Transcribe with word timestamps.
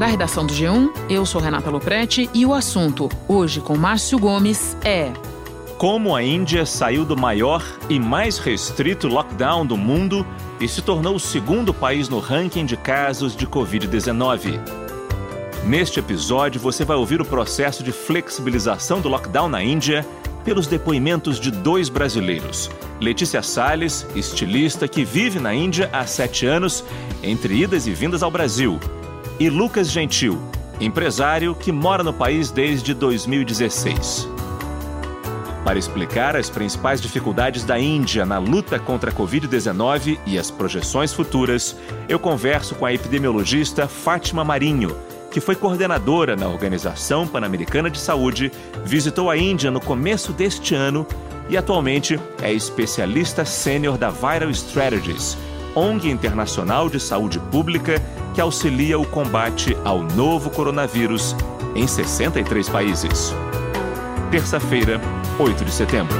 Da 0.00 0.06
redação 0.06 0.46
do 0.46 0.54
G1, 0.54 0.90
eu 1.10 1.26
sou 1.26 1.42
Renata 1.42 1.68
Loprete 1.68 2.30
e 2.32 2.46
o 2.46 2.54
assunto, 2.54 3.06
hoje 3.28 3.60
com 3.60 3.76
Márcio 3.76 4.18
Gomes, 4.18 4.74
é. 4.82 5.12
Como 5.76 6.16
a 6.16 6.22
Índia 6.22 6.64
saiu 6.64 7.04
do 7.04 7.14
maior 7.14 7.62
e 7.86 8.00
mais 8.00 8.38
restrito 8.38 9.08
lockdown 9.08 9.66
do 9.66 9.76
mundo 9.76 10.26
e 10.58 10.66
se 10.66 10.80
tornou 10.80 11.16
o 11.16 11.20
segundo 11.20 11.74
país 11.74 12.08
no 12.08 12.18
ranking 12.18 12.64
de 12.64 12.78
casos 12.78 13.36
de 13.36 13.46
Covid-19. 13.46 14.58
Neste 15.66 16.00
episódio, 16.00 16.58
você 16.58 16.82
vai 16.82 16.96
ouvir 16.96 17.20
o 17.20 17.26
processo 17.26 17.82
de 17.82 17.92
flexibilização 17.92 19.02
do 19.02 19.08
lockdown 19.10 19.50
na 19.50 19.62
Índia 19.62 20.06
pelos 20.46 20.66
depoimentos 20.66 21.38
de 21.38 21.50
dois 21.50 21.90
brasileiros. 21.90 22.70
Letícia 23.02 23.42
Salles, 23.42 24.06
estilista 24.16 24.88
que 24.88 25.04
vive 25.04 25.38
na 25.38 25.52
Índia 25.52 25.90
há 25.92 26.06
sete 26.06 26.46
anos, 26.46 26.82
entre 27.22 27.54
idas 27.54 27.86
e 27.86 27.92
vindas 27.92 28.22
ao 28.22 28.30
Brasil. 28.30 28.80
E 29.40 29.48
Lucas 29.48 29.90
Gentil, 29.90 30.38
empresário 30.78 31.54
que 31.54 31.72
mora 31.72 32.04
no 32.04 32.12
país 32.12 32.50
desde 32.50 32.92
2016. 32.92 34.28
Para 35.64 35.78
explicar 35.78 36.36
as 36.36 36.50
principais 36.50 37.00
dificuldades 37.00 37.64
da 37.64 37.80
Índia 37.80 38.26
na 38.26 38.36
luta 38.36 38.78
contra 38.78 39.10
a 39.10 39.14
Covid-19 39.14 40.18
e 40.26 40.38
as 40.38 40.50
projeções 40.50 41.14
futuras, 41.14 41.74
eu 42.06 42.18
converso 42.18 42.74
com 42.74 42.84
a 42.84 42.92
epidemiologista 42.92 43.88
Fátima 43.88 44.44
Marinho 44.44 44.94
que 45.30 45.40
foi 45.40 45.54
coordenadora 45.54 46.34
na 46.34 46.48
Organização 46.48 47.26
Pan-Americana 47.26 47.88
de 47.88 47.98
Saúde, 47.98 48.50
visitou 48.84 49.30
a 49.30 49.36
Índia 49.36 49.70
no 49.70 49.80
começo 49.80 50.32
deste 50.32 50.74
ano 50.74 51.06
e 51.48 51.56
atualmente 51.56 52.18
é 52.42 52.52
especialista 52.52 53.44
sênior 53.44 53.96
da 53.96 54.10
Viral 54.10 54.50
Strategies, 54.50 55.38
ONG 55.74 56.10
internacional 56.10 56.90
de 56.90 56.98
saúde 56.98 57.38
pública 57.38 58.02
que 58.34 58.40
auxilia 58.40 58.98
o 58.98 59.06
combate 59.06 59.76
ao 59.84 60.02
novo 60.02 60.50
coronavírus 60.50 61.34
em 61.74 61.86
63 61.86 62.68
países. 62.68 63.34
Terça-feira, 64.30 65.00
8 65.38 65.64
de 65.64 65.72
setembro. 65.72 66.16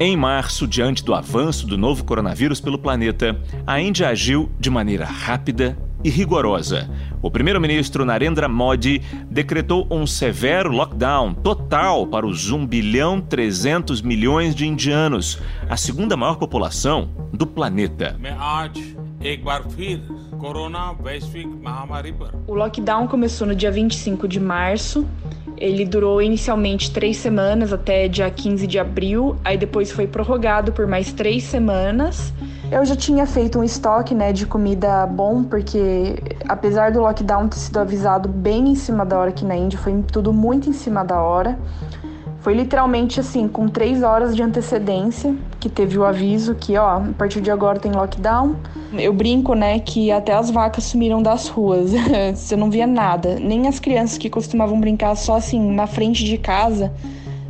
Em 0.00 0.16
março, 0.16 0.66
diante 0.66 1.04
do 1.04 1.14
avanço 1.14 1.66
do 1.66 1.78
novo 1.78 2.04
coronavírus 2.04 2.60
pelo 2.60 2.78
planeta, 2.78 3.40
a 3.66 3.80
Índia 3.80 4.08
agiu 4.08 4.50
de 4.58 4.68
maneira 4.68 5.04
rápida 5.04 5.78
e 6.04 6.10
rigorosa. 6.10 6.88
O 7.20 7.30
primeiro-ministro 7.30 8.04
Narendra 8.04 8.48
Modi 8.48 9.02
decretou 9.30 9.86
um 9.90 10.06
severo 10.06 10.70
lockdown 10.70 11.34
total 11.34 12.06
para 12.06 12.26
os 12.26 12.50
1 12.50 12.66
bilhão 12.66 13.20
300 13.20 14.02
milhões 14.02 14.54
de 14.54 14.66
indianos, 14.66 15.38
a 15.68 15.76
segunda 15.76 16.16
maior 16.16 16.36
população 16.36 17.10
do 17.32 17.46
planeta. 17.46 18.16
O 22.46 22.54
lockdown 22.54 23.06
começou 23.06 23.46
no 23.46 23.54
dia 23.54 23.70
25 23.70 24.26
de 24.26 24.40
março 24.40 25.06
ele 25.62 25.84
durou 25.84 26.20
inicialmente 26.20 26.90
três 26.90 27.18
semanas 27.18 27.72
até 27.72 28.08
dia 28.08 28.28
15 28.28 28.66
de 28.66 28.80
abril, 28.80 29.36
aí 29.44 29.56
depois 29.56 29.92
foi 29.92 30.08
prorrogado 30.08 30.72
por 30.72 30.88
mais 30.88 31.12
três 31.12 31.44
semanas. 31.44 32.34
Eu 32.72 32.86
já 32.86 32.96
tinha 32.96 33.26
feito 33.26 33.58
um 33.58 33.62
estoque 33.62 34.14
né, 34.14 34.32
de 34.32 34.46
comida 34.46 35.06
bom, 35.06 35.44
porque 35.44 36.14
apesar 36.48 36.90
do 36.90 37.02
lockdown 37.02 37.46
ter 37.46 37.58
sido 37.58 37.78
avisado 37.78 38.30
bem 38.30 38.70
em 38.70 38.74
cima 38.74 39.04
da 39.04 39.18
hora 39.18 39.28
aqui 39.28 39.44
na 39.44 39.54
Índia, 39.54 39.78
foi 39.78 40.02
tudo 40.10 40.32
muito 40.32 40.70
em 40.70 40.72
cima 40.72 41.04
da 41.04 41.20
hora. 41.20 41.58
Foi 42.40 42.54
literalmente 42.54 43.20
assim, 43.20 43.46
com 43.46 43.68
três 43.68 44.02
horas 44.02 44.34
de 44.34 44.42
antecedência 44.42 45.36
que 45.60 45.68
teve 45.68 45.98
o 45.98 46.04
aviso 46.04 46.54
que, 46.54 46.78
ó, 46.78 46.96
a 46.96 47.12
partir 47.18 47.42
de 47.42 47.50
agora 47.50 47.78
tem 47.78 47.92
lockdown. 47.92 48.56
Eu 48.94 49.12
brinco, 49.12 49.54
né, 49.54 49.78
que 49.78 50.10
até 50.10 50.32
as 50.32 50.50
vacas 50.50 50.84
sumiram 50.84 51.22
das 51.22 51.48
ruas. 51.48 51.90
Você 52.34 52.56
não 52.56 52.70
via 52.70 52.86
nada. 52.86 53.38
Nem 53.38 53.68
as 53.68 53.78
crianças 53.78 54.16
que 54.16 54.30
costumavam 54.30 54.80
brincar 54.80 55.14
só 55.14 55.36
assim 55.36 55.60
na 55.72 55.86
frente 55.86 56.24
de 56.24 56.38
casa, 56.38 56.90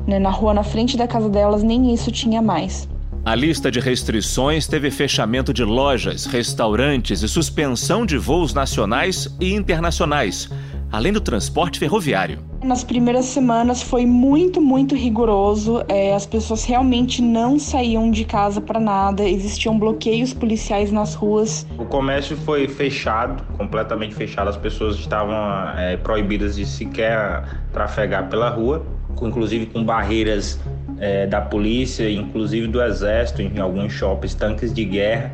né, 0.04 0.18
na 0.18 0.30
rua 0.30 0.52
na 0.52 0.64
frente 0.64 0.96
da 0.96 1.06
casa 1.06 1.28
delas, 1.28 1.62
nem 1.62 1.94
isso 1.94 2.10
tinha 2.10 2.42
mais. 2.42 2.90
A 3.24 3.36
lista 3.36 3.70
de 3.70 3.78
restrições 3.78 4.66
teve 4.66 4.90
fechamento 4.90 5.54
de 5.54 5.62
lojas, 5.62 6.26
restaurantes 6.26 7.22
e 7.22 7.28
suspensão 7.28 8.04
de 8.04 8.18
voos 8.18 8.52
nacionais 8.52 9.28
e 9.40 9.54
internacionais 9.54 10.50
além 10.92 11.10
do 11.10 11.20
transporte 11.20 11.78
ferroviário. 11.78 12.38
Nas 12.62 12.84
primeiras 12.84 13.24
semanas 13.24 13.82
foi 13.82 14.04
muito, 14.04 14.60
muito 14.60 14.94
rigoroso. 14.94 15.82
É, 15.88 16.14
as 16.14 16.26
pessoas 16.26 16.64
realmente 16.64 17.22
não 17.22 17.58
saíam 17.58 18.10
de 18.10 18.24
casa 18.24 18.60
para 18.60 18.78
nada. 18.78 19.26
Existiam 19.26 19.76
bloqueios 19.78 20.34
policiais 20.34 20.92
nas 20.92 21.14
ruas. 21.14 21.66
O 21.78 21.86
comércio 21.86 22.36
foi 22.36 22.68
fechado, 22.68 23.42
completamente 23.56 24.14
fechado. 24.14 24.50
As 24.50 24.56
pessoas 24.56 24.96
estavam 24.96 25.34
é, 25.78 25.96
proibidas 25.96 26.56
de 26.56 26.66
sequer 26.66 27.42
trafegar 27.72 28.28
pela 28.28 28.50
rua, 28.50 28.84
inclusive 29.22 29.66
com 29.66 29.82
barreiras 29.82 30.60
é, 31.02 31.26
da 31.26 31.40
polícia, 31.40 32.08
inclusive 32.08 32.68
do 32.68 32.80
exército, 32.80 33.42
em 33.42 33.58
alguns 33.58 33.92
shoppings, 33.92 34.34
tanques 34.34 34.72
de 34.72 34.84
guerra, 34.84 35.32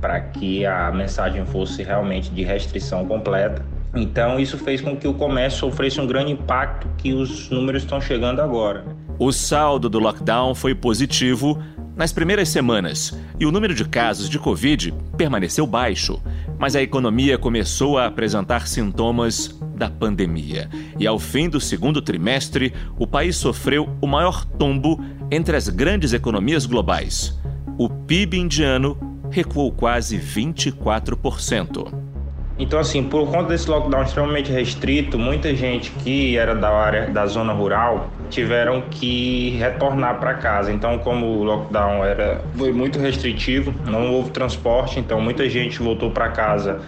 para 0.00 0.18
que 0.18 0.64
a 0.64 0.90
mensagem 0.90 1.44
fosse 1.44 1.82
realmente 1.82 2.30
de 2.30 2.42
restrição 2.42 3.04
completa. 3.04 3.62
Então, 3.94 4.40
isso 4.40 4.56
fez 4.56 4.80
com 4.80 4.96
que 4.96 5.06
o 5.06 5.12
comércio 5.12 5.60
sofresse 5.60 6.00
um 6.00 6.06
grande 6.06 6.32
impacto 6.32 6.88
que 6.96 7.12
os 7.12 7.50
números 7.50 7.82
estão 7.82 8.00
chegando 8.00 8.40
agora. 8.40 8.84
O 9.18 9.30
saldo 9.30 9.90
do 9.90 9.98
lockdown 9.98 10.54
foi 10.54 10.74
positivo 10.74 11.62
nas 11.94 12.10
primeiras 12.10 12.48
semanas 12.48 13.14
e 13.38 13.44
o 13.44 13.52
número 13.52 13.74
de 13.74 13.84
casos 13.84 14.30
de 14.30 14.38
Covid 14.38 14.94
permaneceu 15.18 15.66
baixo, 15.66 16.18
mas 16.62 16.76
a 16.76 16.80
economia 16.80 17.36
começou 17.36 17.98
a 17.98 18.06
apresentar 18.06 18.68
sintomas 18.68 19.58
da 19.74 19.90
pandemia. 19.90 20.70
E 20.96 21.04
ao 21.08 21.18
fim 21.18 21.48
do 21.48 21.60
segundo 21.60 22.00
trimestre, 22.00 22.72
o 22.96 23.04
país 23.04 23.34
sofreu 23.34 23.88
o 24.00 24.06
maior 24.06 24.44
tombo 24.44 25.04
entre 25.28 25.56
as 25.56 25.68
grandes 25.68 26.12
economias 26.12 26.64
globais. 26.64 27.36
O 27.76 27.88
PIB 27.88 28.38
indiano 28.38 28.96
recuou 29.28 29.72
quase 29.72 30.16
24%. 30.16 32.11
Então, 32.58 32.78
assim, 32.78 33.02
por 33.02 33.30
conta 33.30 33.48
desse 33.48 33.68
lockdown 33.68 34.02
extremamente 34.02 34.52
restrito, 34.52 35.18
muita 35.18 35.54
gente 35.54 35.90
que 35.90 36.36
era 36.36 36.54
da 36.54 36.70
área 36.70 37.08
da 37.08 37.26
zona 37.26 37.52
rural 37.52 38.10
tiveram 38.30 38.82
que 38.90 39.56
retornar 39.58 40.20
para 40.20 40.34
casa. 40.34 40.72
Então, 40.72 40.98
como 40.98 41.26
o 41.26 41.44
lockdown 41.44 42.04
era 42.04 42.40
foi 42.54 42.72
muito 42.72 42.98
restritivo, 42.98 43.74
não 43.86 44.12
houve 44.12 44.30
transporte, 44.30 45.00
então 45.00 45.20
muita 45.20 45.48
gente 45.48 45.80
voltou 45.80 46.10
para 46.10 46.28
casa 46.28 46.80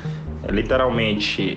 literalmente 0.49 1.57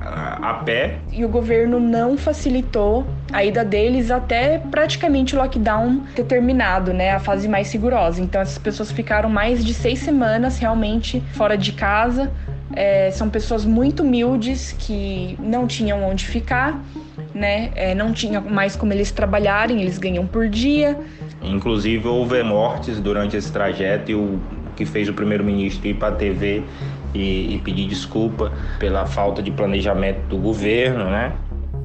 a 0.00 0.54
pé. 0.54 0.98
E 1.12 1.24
o 1.24 1.28
governo 1.28 1.78
não 1.78 2.16
facilitou 2.16 3.06
a 3.32 3.44
ida 3.44 3.64
deles 3.64 4.10
até 4.10 4.58
praticamente 4.58 5.34
o 5.34 5.38
lockdown 5.38 6.02
ter 6.14 6.24
terminado, 6.24 6.92
né? 6.92 7.12
A 7.12 7.20
fase 7.20 7.48
mais 7.48 7.68
segurosa. 7.68 8.20
Então 8.20 8.40
essas 8.40 8.58
pessoas 8.58 8.90
ficaram 8.90 9.28
mais 9.28 9.64
de 9.64 9.72
seis 9.72 10.00
semanas 10.00 10.58
realmente 10.58 11.22
fora 11.34 11.56
de 11.56 11.72
casa, 11.72 12.30
é, 12.74 13.10
são 13.10 13.28
pessoas 13.28 13.64
muito 13.64 14.02
humildes 14.02 14.72
que 14.78 15.36
não 15.40 15.66
tinham 15.66 16.02
onde 16.04 16.26
ficar, 16.26 16.82
né? 17.34 17.70
É, 17.74 17.94
não 17.94 18.12
tinha 18.12 18.40
mais 18.40 18.76
como 18.76 18.92
eles 18.92 19.10
trabalharem, 19.10 19.80
eles 19.80 19.98
ganham 19.98 20.26
por 20.26 20.48
dia. 20.48 20.98
Inclusive 21.42 22.06
houve 22.06 22.42
mortes 22.42 23.00
durante 23.00 23.36
esse 23.36 23.52
trajeto 23.52 24.10
e 24.10 24.14
o 24.14 24.40
que 24.76 24.86
fez 24.86 25.08
o 25.08 25.12
primeiro-ministro 25.12 25.86
ir 25.86 25.94
para 25.94 26.08
a 26.08 26.16
TV 26.16 26.62
e, 27.14 27.54
e 27.54 27.60
pedir 27.62 27.86
desculpa 27.86 28.52
pela 28.78 29.06
falta 29.06 29.42
de 29.42 29.50
planejamento 29.50 30.20
do 30.28 30.38
governo, 30.38 31.04
né? 31.04 31.32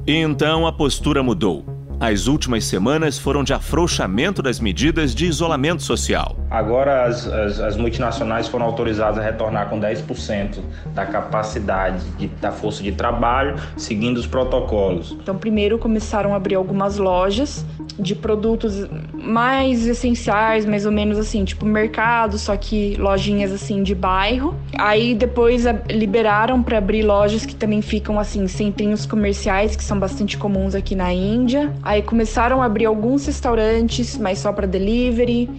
Então 0.05 0.65
a 0.65 0.71
postura 0.71 1.21
mudou. 1.21 1.76
As 1.99 2.27
últimas 2.27 2.63
semanas 2.63 3.17
foram 3.17 3.43
de 3.43 3.53
afrouxamento 3.53 4.43
das 4.43 4.59
medidas 4.59 5.15
de 5.15 5.25
isolamento 5.25 5.81
social. 5.81 6.37
Agora, 6.47 7.05
as, 7.05 7.25
as, 7.27 7.59
as 7.59 7.75
multinacionais 7.75 8.47
foram 8.47 8.67
autorizadas 8.67 9.17
a 9.17 9.21
retornar 9.23 9.67
com 9.67 9.79
10% 9.79 10.59
da 10.93 11.07
capacidade 11.07 12.07
de, 12.11 12.27
da 12.27 12.51
força 12.51 12.83
de 12.83 12.91
trabalho, 12.91 13.55
seguindo 13.75 14.17
os 14.17 14.27
protocolos. 14.27 15.17
Então, 15.19 15.35
primeiro 15.35 15.79
começaram 15.79 16.33
a 16.33 16.37
abrir 16.37 16.53
algumas 16.53 16.97
lojas 16.97 17.65
de 17.99 18.13
produtos 18.13 18.87
mais 19.13 19.87
essenciais, 19.87 20.65
mais 20.65 20.85
ou 20.85 20.91
menos 20.91 21.17
assim, 21.17 21.43
tipo 21.43 21.65
mercado, 21.65 22.37
só 22.37 22.55
que 22.55 22.95
lojinhas 22.97 23.51
assim 23.51 23.81
de 23.81 23.95
bairro. 23.95 24.55
Aí 24.77 25.15
depois 25.15 25.65
liberaram 25.89 26.61
para 26.61 26.77
abrir 26.77 27.01
lojas 27.03 27.45
que 27.45 27.55
também 27.55 27.81
ficam 27.81 28.19
assim, 28.19 28.47
centrinhos 28.47 29.05
comerciais, 29.05 29.75
que 29.75 29.83
são 29.83 29.99
bastante 29.99 30.37
comuns 30.37 30.75
aqui 30.75 30.95
na 30.95 31.11
Índia. 31.11 31.73
Aí 31.87 32.01
começaram 32.01 32.61
a 32.61 32.65
abrir 32.65 32.83
alguns 32.83 33.25
restaurantes, 33.27 34.17
mas 34.17 34.39
só 34.39 34.51
para 34.51 34.67
delivery. 34.67 35.49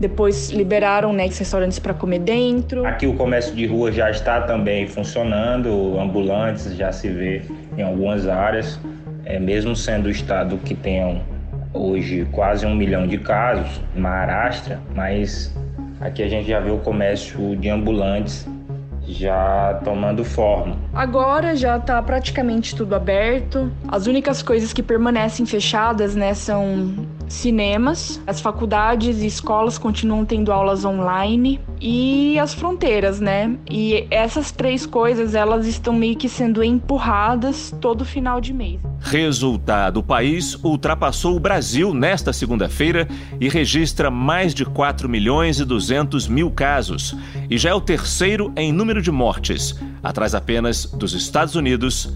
Depois 0.00 0.48
liberaram 0.48 1.12
né, 1.12 1.26
restaurantes 1.26 1.78
para 1.78 1.92
comer 1.92 2.20
dentro. 2.20 2.86
Aqui 2.86 3.06
o 3.06 3.14
comércio 3.14 3.54
de 3.54 3.66
rua 3.66 3.92
já 3.92 4.10
está 4.10 4.40
também 4.40 4.86
funcionando, 4.86 6.00
ambulantes 6.00 6.74
já 6.74 6.90
se 6.90 7.10
vê 7.10 7.42
em 7.76 7.82
algumas 7.82 8.26
áreas, 8.26 8.80
é, 9.26 9.38
mesmo 9.38 9.76
sendo 9.76 10.06
o 10.06 10.10
estado 10.10 10.56
que 10.64 10.74
tem 10.74 11.20
hoje 11.74 12.26
quase 12.32 12.64
um 12.64 12.74
milhão 12.74 13.06
de 13.06 13.18
casos, 13.18 13.82
Maharashtra, 13.94 14.80
mas 14.94 15.54
aqui 16.00 16.22
a 16.22 16.28
gente 16.28 16.48
já 16.48 16.58
vê 16.58 16.70
o 16.70 16.78
comércio 16.78 17.54
de 17.54 17.68
ambulantes 17.68 18.48
já 19.12 19.80
tomando 19.84 20.24
forma. 20.24 20.76
Agora 20.92 21.56
já 21.56 21.76
está 21.76 22.00
praticamente 22.02 22.74
tudo 22.74 22.94
aberto. 22.94 23.70
As 23.88 24.06
únicas 24.06 24.42
coisas 24.42 24.72
que 24.72 24.82
permanecem 24.82 25.44
fechadas, 25.46 26.14
né, 26.14 26.34
são 26.34 26.94
cinemas, 27.30 28.20
as 28.26 28.40
faculdades 28.40 29.22
e 29.22 29.26
escolas 29.26 29.78
continuam 29.78 30.24
tendo 30.24 30.52
aulas 30.52 30.84
online 30.84 31.60
e 31.80 32.38
as 32.38 32.52
fronteiras, 32.52 33.20
né? 33.20 33.56
E 33.70 34.06
essas 34.10 34.50
três 34.50 34.84
coisas, 34.84 35.34
elas 35.34 35.66
estão 35.66 35.94
meio 35.94 36.16
que 36.16 36.28
sendo 36.28 36.62
empurradas 36.62 37.74
todo 37.80 38.04
final 38.04 38.40
de 38.40 38.52
mês. 38.52 38.80
Resultado: 39.00 40.00
o 40.00 40.02
país 40.02 40.58
ultrapassou 40.62 41.36
o 41.36 41.40
Brasil 41.40 41.94
nesta 41.94 42.32
segunda-feira 42.32 43.08
e 43.40 43.48
registra 43.48 44.10
mais 44.10 44.52
de 44.52 44.64
4 44.64 45.08
milhões 45.08 45.60
e 45.60 45.64
200 45.64 46.26
mil 46.26 46.50
casos. 46.50 47.16
E 47.48 47.56
já 47.56 47.70
é 47.70 47.74
o 47.74 47.80
terceiro 47.80 48.52
em 48.56 48.72
número 48.72 49.00
de 49.00 49.10
mortes, 49.10 49.78
atrás 50.02 50.34
apenas 50.34 50.84
dos 50.84 51.14
Estados 51.14 51.54
Unidos 51.54 52.12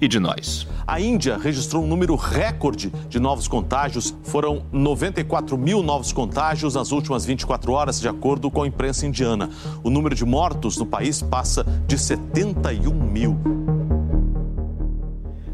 e 0.00 0.08
de 0.08 0.18
nós. 0.18 0.66
A 0.86 1.00
Índia 1.00 1.36
registrou 1.36 1.84
um 1.84 1.86
número 1.86 2.16
recorde 2.16 2.92
de 3.08 3.20
novos 3.20 3.46
contágios. 3.46 4.14
Foram 4.24 4.64
94 4.72 5.56
mil 5.58 5.82
novos 5.82 6.12
contágios 6.12 6.74
nas 6.74 6.90
últimas 6.90 7.24
24 7.24 7.72
horas, 7.72 8.00
de 8.00 8.08
acordo 8.08 8.50
com 8.50 8.62
a 8.62 8.66
imprensa 8.66 9.06
indiana. 9.06 9.50
O 9.84 9.90
número 9.90 10.14
de 10.14 10.24
mortos 10.24 10.76
no 10.76 10.86
país 10.86 11.22
passa 11.22 11.64
de 11.86 11.98
71 11.98 12.92
mil. 12.92 13.38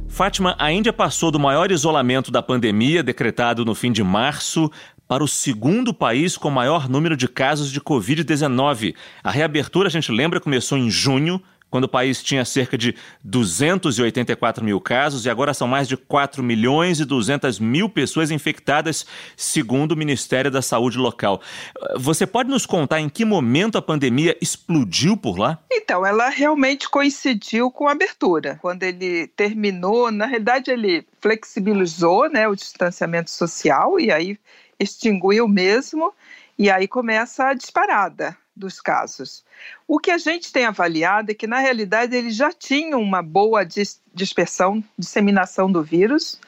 Fátima, 0.08 0.56
a 0.58 0.72
Índia 0.72 0.94
passou 0.94 1.31
do 1.31 1.38
maior 1.38 1.70
isolamento 1.70 2.31
da 2.31 2.40
pandemia, 2.40 3.02
decretado 3.02 3.66
no 3.66 3.75
fim 3.75 3.93
de 3.93 4.02
março, 4.02 4.70
para 5.06 5.22
o 5.22 5.28
segundo 5.28 5.93
país 5.93 6.37
com 6.37 6.50
maior 6.50 6.88
número 6.88 7.16
de 7.16 7.28
casos 7.28 7.70
de 7.70 7.81
Covid-19. 7.81 8.94
A 9.22 9.31
reabertura, 9.31 9.88
a 9.88 9.90
gente 9.90 10.10
lembra, 10.10 10.40
começou 10.40 10.78
em 10.78 10.90
junho 10.90 11.40
quando 11.76 11.84
o 11.84 11.88
país 11.88 12.23
tinha 12.23 12.43
cerca 12.43 12.78
de 12.78 12.94
284 13.23 14.64
mil 14.64 14.81
casos 14.81 15.26
e 15.26 15.28
agora 15.28 15.52
são 15.52 15.69
mais 15.69 15.87
de 15.87 15.94
4 15.94 16.43
milhões 16.43 17.00
e 17.00 17.05
200 17.05 17.58
mil 17.58 17.87
pessoas 17.87 18.31
infectadas, 18.31 19.05
segundo 19.37 19.93
o 19.93 19.96
Ministério 19.96 20.50
da 20.50 20.62
Saúde 20.62 20.96
local. 20.96 21.38
Você 21.99 22.26
pode 22.26 22.49
nos 22.49 22.64
contar 22.64 22.99
em 22.99 23.11
que 23.11 23.26
momento 23.26 23.76
a 23.76 23.82
pandemia 23.82 24.34
explodiu 24.40 25.19
por 25.19 25.38
lá? 25.38 25.58
Então, 25.70 26.06
ela 26.06 26.31
realmente 26.31 26.88
coincidiu 26.88 27.70
com 27.70 27.87
a 27.87 27.93
abertura. 27.93 28.58
Quando 28.62 28.82
ele 28.82 29.26
terminou, 29.26 30.11
na 30.11 30.25
realidade, 30.25 30.70
ele 30.70 31.06
flexibilizou 31.20 32.31
né, 32.31 32.49
o 32.49 32.56
distanciamento 32.56 33.31
social 33.31 34.00
e 34.00 34.11
aí 34.11 34.38
extinguiu 34.81 35.46
mesmo, 35.46 36.11
e 36.58 36.70
aí 36.70 36.88
começa 36.88 37.49
a 37.49 37.52
disparada 37.52 38.34
dos 38.56 38.81
casos. 38.81 39.44
O 39.87 39.99
que 39.99 40.11
a 40.11 40.19
gente 40.19 40.50
tem 40.50 40.64
avaliado 40.64 41.31
é 41.31 41.35
que, 41.35 41.47
na 41.47 41.58
realidade, 41.58 42.17
eles 42.17 42.35
já 42.35 42.50
tinham 42.50 43.00
uma 43.00 43.23
boa 43.23 43.64
dispersão, 44.14 44.82
disseminação 44.99 45.70
do 45.70 45.82
vírus. 45.82 46.41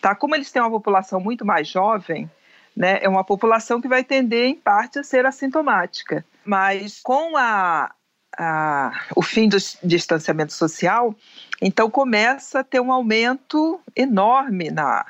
Tá? 0.00 0.14
Como 0.14 0.34
eles 0.34 0.50
têm 0.50 0.60
uma 0.60 0.70
população 0.70 1.18
muito 1.18 1.44
mais 1.44 1.66
jovem, 1.66 2.30
né, 2.76 2.98
é 3.00 3.08
uma 3.08 3.24
população 3.24 3.80
que 3.80 3.88
vai 3.88 4.04
tender, 4.04 4.44
em 4.44 4.54
parte, 4.54 4.98
a 4.98 5.02
ser 5.02 5.24
assintomática. 5.24 6.24
Mas 6.44 7.00
com 7.02 7.36
a, 7.36 7.90
a, 8.38 8.92
o 9.16 9.22
fim 9.22 9.48
do 9.48 9.56
distanciamento 9.82 10.52
social, 10.52 11.14
então 11.60 11.90
começa 11.90 12.60
a 12.60 12.64
ter 12.64 12.80
um 12.80 12.92
aumento 12.92 13.80
enorme 13.96 14.70
na, 14.70 15.06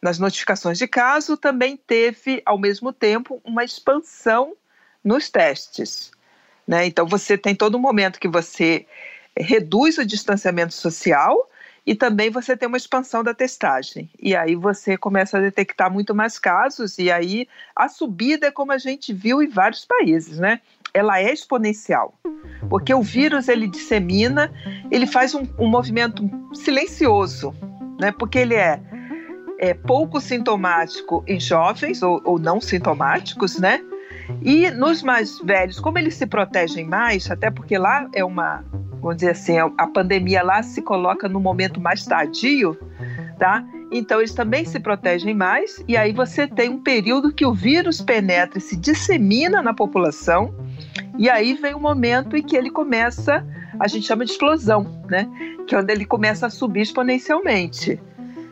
nas 0.00 0.18
notificações 0.18 0.78
de 0.78 0.88
caso, 0.88 1.36
também 1.36 1.76
teve, 1.76 2.42
ao 2.46 2.58
mesmo 2.58 2.92
tempo, 2.92 3.40
uma 3.44 3.62
expansão 3.62 4.54
nos 5.06 5.30
testes. 5.30 6.10
Né? 6.66 6.86
Então, 6.86 7.06
você 7.06 7.38
tem 7.38 7.54
todo 7.54 7.78
um 7.78 7.80
momento 7.80 8.18
que 8.18 8.28
você 8.28 8.84
reduz 9.38 9.98
o 9.98 10.04
distanciamento 10.04 10.74
social 10.74 11.48
e 11.86 11.94
também 11.94 12.28
você 12.28 12.56
tem 12.56 12.66
uma 12.66 12.76
expansão 12.76 13.22
da 13.22 13.32
testagem. 13.32 14.10
E 14.20 14.34
aí 14.34 14.56
você 14.56 14.96
começa 14.96 15.38
a 15.38 15.40
detectar 15.40 15.92
muito 15.92 16.12
mais 16.12 16.36
casos, 16.36 16.98
e 16.98 17.12
aí 17.12 17.46
a 17.76 17.88
subida 17.88 18.48
é 18.48 18.50
como 18.50 18.72
a 18.72 18.78
gente 18.78 19.12
viu 19.12 19.40
em 19.40 19.46
vários 19.46 19.84
países, 19.84 20.38
né? 20.38 20.60
Ela 20.92 21.20
é 21.20 21.32
exponencial, 21.32 22.18
porque 22.68 22.92
o 22.92 23.02
vírus 23.02 23.46
ele 23.48 23.68
dissemina, 23.68 24.52
ele 24.90 25.06
faz 25.06 25.32
um, 25.34 25.46
um 25.58 25.68
movimento 25.68 26.28
silencioso, 26.54 27.54
né? 28.00 28.10
Porque 28.10 28.38
ele 28.38 28.54
é, 28.54 28.80
é 29.60 29.72
pouco 29.72 30.20
sintomático 30.20 31.22
em 31.28 31.38
jovens 31.38 32.02
ou, 32.02 32.20
ou 32.24 32.36
não 32.36 32.60
sintomáticos, 32.60 33.60
né? 33.60 33.80
E 34.42 34.70
nos 34.70 35.02
mais 35.02 35.38
velhos, 35.40 35.80
como 35.80 35.98
eles 35.98 36.14
se 36.14 36.26
protegem 36.26 36.86
mais, 36.86 37.30
até 37.30 37.50
porque 37.50 37.78
lá 37.78 38.08
é 38.12 38.24
uma, 38.24 38.64
vamos 39.00 39.16
dizer 39.16 39.30
assim, 39.30 39.58
a 39.58 39.86
pandemia 39.86 40.42
lá 40.42 40.62
se 40.62 40.82
coloca 40.82 41.28
no 41.28 41.40
momento 41.40 41.80
mais 41.80 42.04
tardio, 42.04 42.76
tá? 43.38 43.64
Então 43.90 44.18
eles 44.18 44.34
também 44.34 44.64
se 44.64 44.80
protegem 44.80 45.34
mais 45.34 45.82
e 45.86 45.96
aí 45.96 46.12
você 46.12 46.46
tem 46.46 46.68
um 46.68 46.82
período 46.82 47.32
que 47.32 47.46
o 47.46 47.54
vírus 47.54 48.00
penetra 48.00 48.58
e 48.58 48.60
se 48.60 48.76
dissemina 48.76 49.62
na 49.62 49.72
população 49.72 50.52
e 51.18 51.30
aí 51.30 51.54
vem 51.54 51.74
o 51.74 51.78
um 51.78 51.80
momento 51.80 52.36
em 52.36 52.42
que 52.42 52.56
ele 52.56 52.70
começa, 52.70 53.46
a 53.78 53.86
gente 53.86 54.06
chama 54.06 54.24
de 54.24 54.32
explosão, 54.32 55.02
né? 55.08 55.28
Que 55.66 55.74
é 55.74 55.78
onde 55.78 55.92
ele 55.92 56.04
começa 56.04 56.46
a 56.46 56.50
subir 56.50 56.82
exponencialmente. 56.82 58.00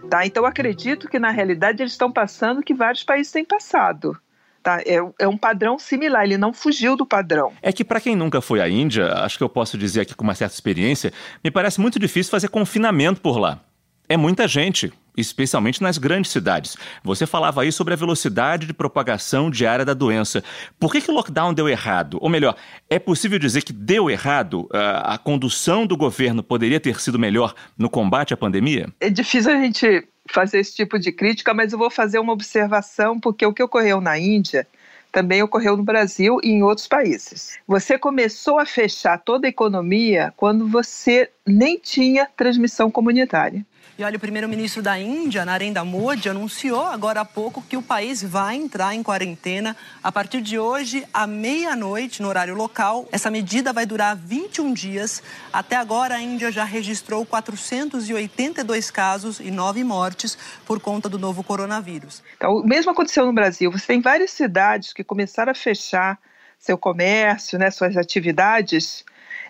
Tá? 0.08 0.24
Então 0.24 0.46
acredito 0.46 1.08
que 1.08 1.18
na 1.18 1.30
realidade 1.30 1.82
eles 1.82 1.92
estão 1.92 2.12
passando 2.12 2.60
o 2.60 2.62
que 2.62 2.74
vários 2.74 3.02
países 3.02 3.32
têm 3.32 3.44
passado. 3.44 4.16
Tá? 4.64 4.80
É, 4.86 4.96
é, 5.18 5.28
um 5.28 5.36
padrão 5.36 5.78
similar, 5.78 6.24
ele 6.24 6.38
não 6.38 6.50
fugiu 6.50 6.96
do 6.96 7.04
padrão. 7.04 7.52
É 7.60 7.70
que 7.70 7.84
para 7.84 8.00
quem 8.00 8.16
nunca 8.16 8.40
foi 8.40 8.62
à 8.62 8.68
Índia, 8.68 9.12
acho 9.12 9.36
que 9.36 9.44
eu 9.44 9.48
posso 9.48 9.76
dizer 9.76 10.00
aqui 10.00 10.14
com 10.14 10.24
uma 10.24 10.34
certa 10.34 10.54
experiência, 10.54 11.12
me 11.44 11.50
parece 11.50 11.78
muito 11.82 11.98
difícil 11.98 12.30
fazer 12.30 12.48
confinamento 12.48 13.20
por 13.20 13.38
lá. 13.38 13.60
É 14.06 14.18
muita 14.18 14.46
gente, 14.46 14.92
especialmente 15.16 15.82
nas 15.82 15.96
grandes 15.96 16.30
cidades. 16.30 16.76
Você 17.02 17.26
falava 17.26 17.62
aí 17.62 17.72
sobre 17.72 17.94
a 17.94 17.96
velocidade 17.96 18.66
de 18.66 18.74
propagação 18.74 19.50
diária 19.50 19.84
da 19.84 19.94
doença. 19.94 20.44
Por 20.78 20.92
que, 20.92 21.00
que 21.00 21.10
o 21.10 21.14
lockdown 21.14 21.54
deu 21.54 21.68
errado? 21.68 22.18
Ou 22.20 22.28
melhor, 22.28 22.54
é 22.90 22.98
possível 22.98 23.38
dizer 23.38 23.62
que 23.62 23.72
deu 23.72 24.10
errado? 24.10 24.68
A 24.72 25.16
condução 25.16 25.86
do 25.86 25.96
governo 25.96 26.42
poderia 26.42 26.78
ter 26.78 27.00
sido 27.00 27.18
melhor 27.18 27.54
no 27.78 27.88
combate 27.88 28.34
à 28.34 28.36
pandemia? 28.36 28.88
É 29.00 29.08
difícil 29.08 29.52
a 29.52 29.56
gente 29.56 30.06
fazer 30.30 30.58
esse 30.58 30.76
tipo 30.76 30.98
de 30.98 31.10
crítica, 31.10 31.54
mas 31.54 31.72
eu 31.72 31.78
vou 31.78 31.90
fazer 31.90 32.18
uma 32.18 32.32
observação, 32.32 33.18
porque 33.18 33.46
o 33.46 33.54
que 33.54 33.62
ocorreu 33.62 34.00
na 34.02 34.18
Índia 34.18 34.66
também 35.10 35.42
ocorreu 35.42 35.76
no 35.76 35.82
Brasil 35.82 36.40
e 36.42 36.50
em 36.50 36.62
outros 36.62 36.88
países. 36.88 37.58
Você 37.68 37.96
começou 37.96 38.58
a 38.58 38.66
fechar 38.66 39.16
toda 39.18 39.46
a 39.46 39.48
economia 39.48 40.34
quando 40.36 40.66
você 40.66 41.30
nem 41.46 41.78
tinha 41.78 42.28
transmissão 42.36 42.90
comunitária. 42.90 43.64
E 43.96 44.02
olha, 44.02 44.16
o 44.16 44.20
primeiro-ministro 44.20 44.82
da 44.82 44.98
Índia, 44.98 45.44
Narendra 45.44 45.84
Modi, 45.84 46.28
anunciou 46.28 46.84
agora 46.84 47.20
há 47.20 47.24
pouco 47.24 47.62
que 47.62 47.76
o 47.76 47.82
país 47.82 48.24
vai 48.24 48.56
entrar 48.56 48.92
em 48.92 49.04
quarentena 49.04 49.76
a 50.02 50.10
partir 50.10 50.40
de 50.40 50.58
hoje, 50.58 51.06
à 51.14 51.28
meia-noite, 51.28 52.20
no 52.20 52.26
horário 52.26 52.56
local. 52.56 53.06
Essa 53.12 53.30
medida 53.30 53.72
vai 53.72 53.86
durar 53.86 54.16
21 54.16 54.72
dias. 54.72 55.22
Até 55.52 55.76
agora, 55.76 56.16
a 56.16 56.20
Índia 56.20 56.50
já 56.50 56.64
registrou 56.64 57.24
482 57.24 58.90
casos 58.90 59.38
e 59.38 59.48
9 59.52 59.84
mortes 59.84 60.36
por 60.66 60.80
conta 60.80 61.08
do 61.08 61.16
novo 61.16 61.44
coronavírus. 61.44 62.20
Então, 62.36 62.56
o 62.56 62.66
mesmo 62.66 62.90
aconteceu 62.90 63.24
no 63.24 63.32
Brasil. 63.32 63.70
Você 63.70 63.86
tem 63.86 64.00
várias 64.00 64.32
cidades 64.32 64.92
que 64.92 65.04
começaram 65.04 65.52
a 65.52 65.54
fechar 65.54 66.18
seu 66.58 66.76
comércio, 66.76 67.60
né, 67.60 67.70
suas 67.70 67.96
atividades, 67.96 69.04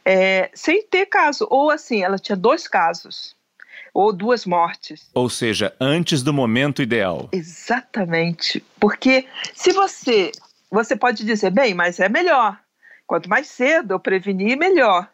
é, 0.05 0.51
sem 0.53 0.83
ter 0.83 1.07
caso. 1.07 1.47
Ou 1.49 1.71
assim, 1.71 2.03
ela 2.03 2.19
tinha 2.19 2.37
dois 2.37 2.69
casos 2.69 3.34
ou 3.95 4.13
duas 4.13 4.45
mortes. 4.45 5.09
Ou 5.15 5.31
seja, 5.31 5.73
antes 5.81 6.23
do 6.23 6.35
momento 6.35 6.83
ideal. 6.83 7.29
Exatamente. 7.33 8.63
Porque 8.81 9.27
se 9.55 9.73
você. 9.73 10.33
Você 10.71 10.97
pode 10.97 11.25
dizer, 11.25 11.51
bem, 11.51 11.73
mas 11.73 12.01
é 12.01 12.09
melhor. 12.09 12.59
Quanto 13.07 13.29
mais 13.29 13.47
cedo 13.47 13.95
eu 13.95 14.01
prevenir, 14.01 14.59
melhor. 14.59 15.09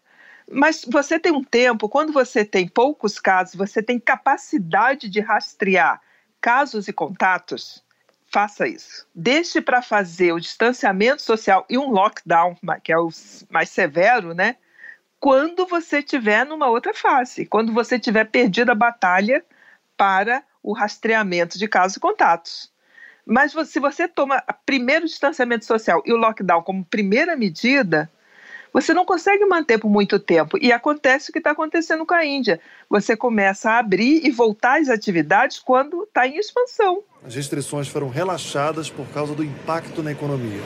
Mas 0.50 0.84
você 0.88 1.20
tem 1.20 1.30
um 1.30 1.44
tempo, 1.44 1.88
quando 1.88 2.12
você 2.12 2.44
tem 2.44 2.66
poucos 2.66 3.20
casos, 3.20 3.54
você 3.54 3.82
tem 3.82 4.00
capacidade 4.00 5.08
de 5.08 5.20
rastrear 5.20 6.00
casos 6.40 6.88
e 6.88 6.92
contatos, 6.92 7.84
faça 8.32 8.66
isso. 8.66 9.06
Deixe 9.14 9.60
para 9.60 9.82
fazer 9.82 10.32
o 10.32 10.40
distanciamento 10.40 11.20
social 11.20 11.66
e 11.68 11.76
um 11.76 11.90
lockdown, 11.90 12.56
que 12.82 12.92
é 12.92 12.98
o 12.98 13.10
mais 13.50 13.68
severo, 13.68 14.34
né? 14.34 14.56
Quando 15.20 15.66
você 15.66 16.02
tiver 16.02 16.46
numa 16.46 16.68
outra 16.68 16.94
fase, 16.94 17.44
quando 17.44 17.72
você 17.74 17.98
tiver 17.98 18.24
perdido 18.24 18.72
a 18.72 18.74
batalha 18.74 19.44
para 19.96 20.42
o 20.62 20.72
rastreamento 20.72 21.58
de 21.58 21.68
casos 21.68 21.98
e 21.98 22.00
contatos. 22.00 22.72
Mas 23.26 23.52
se 23.68 23.78
você 23.78 24.08
toma 24.08 24.42
primeiro 24.64 25.04
o 25.04 25.08
distanciamento 25.08 25.66
social 25.66 26.02
e 26.06 26.12
o 26.12 26.16
lockdown 26.16 26.62
como 26.62 26.84
primeira 26.84 27.36
medida, 27.36 28.10
você 28.72 28.94
não 28.94 29.04
consegue 29.04 29.44
manter 29.44 29.78
por 29.78 29.90
muito 29.90 30.18
tempo. 30.18 30.56
E 30.60 30.72
acontece 30.72 31.28
o 31.28 31.32
que 31.32 31.38
está 31.38 31.50
acontecendo 31.50 32.06
com 32.06 32.14
a 32.14 32.24
Índia. 32.24 32.58
Você 32.88 33.14
começa 33.14 33.72
a 33.72 33.78
abrir 33.78 34.26
e 34.26 34.30
voltar 34.30 34.80
às 34.80 34.88
atividades 34.88 35.58
quando 35.58 36.04
está 36.04 36.26
em 36.26 36.38
expansão. 36.38 37.02
As 37.24 37.34
restrições 37.34 37.88
foram 37.88 38.08
relaxadas 38.08 38.88
por 38.88 39.06
causa 39.08 39.34
do 39.34 39.44
impacto 39.44 40.02
na 40.02 40.12
economia. 40.12 40.62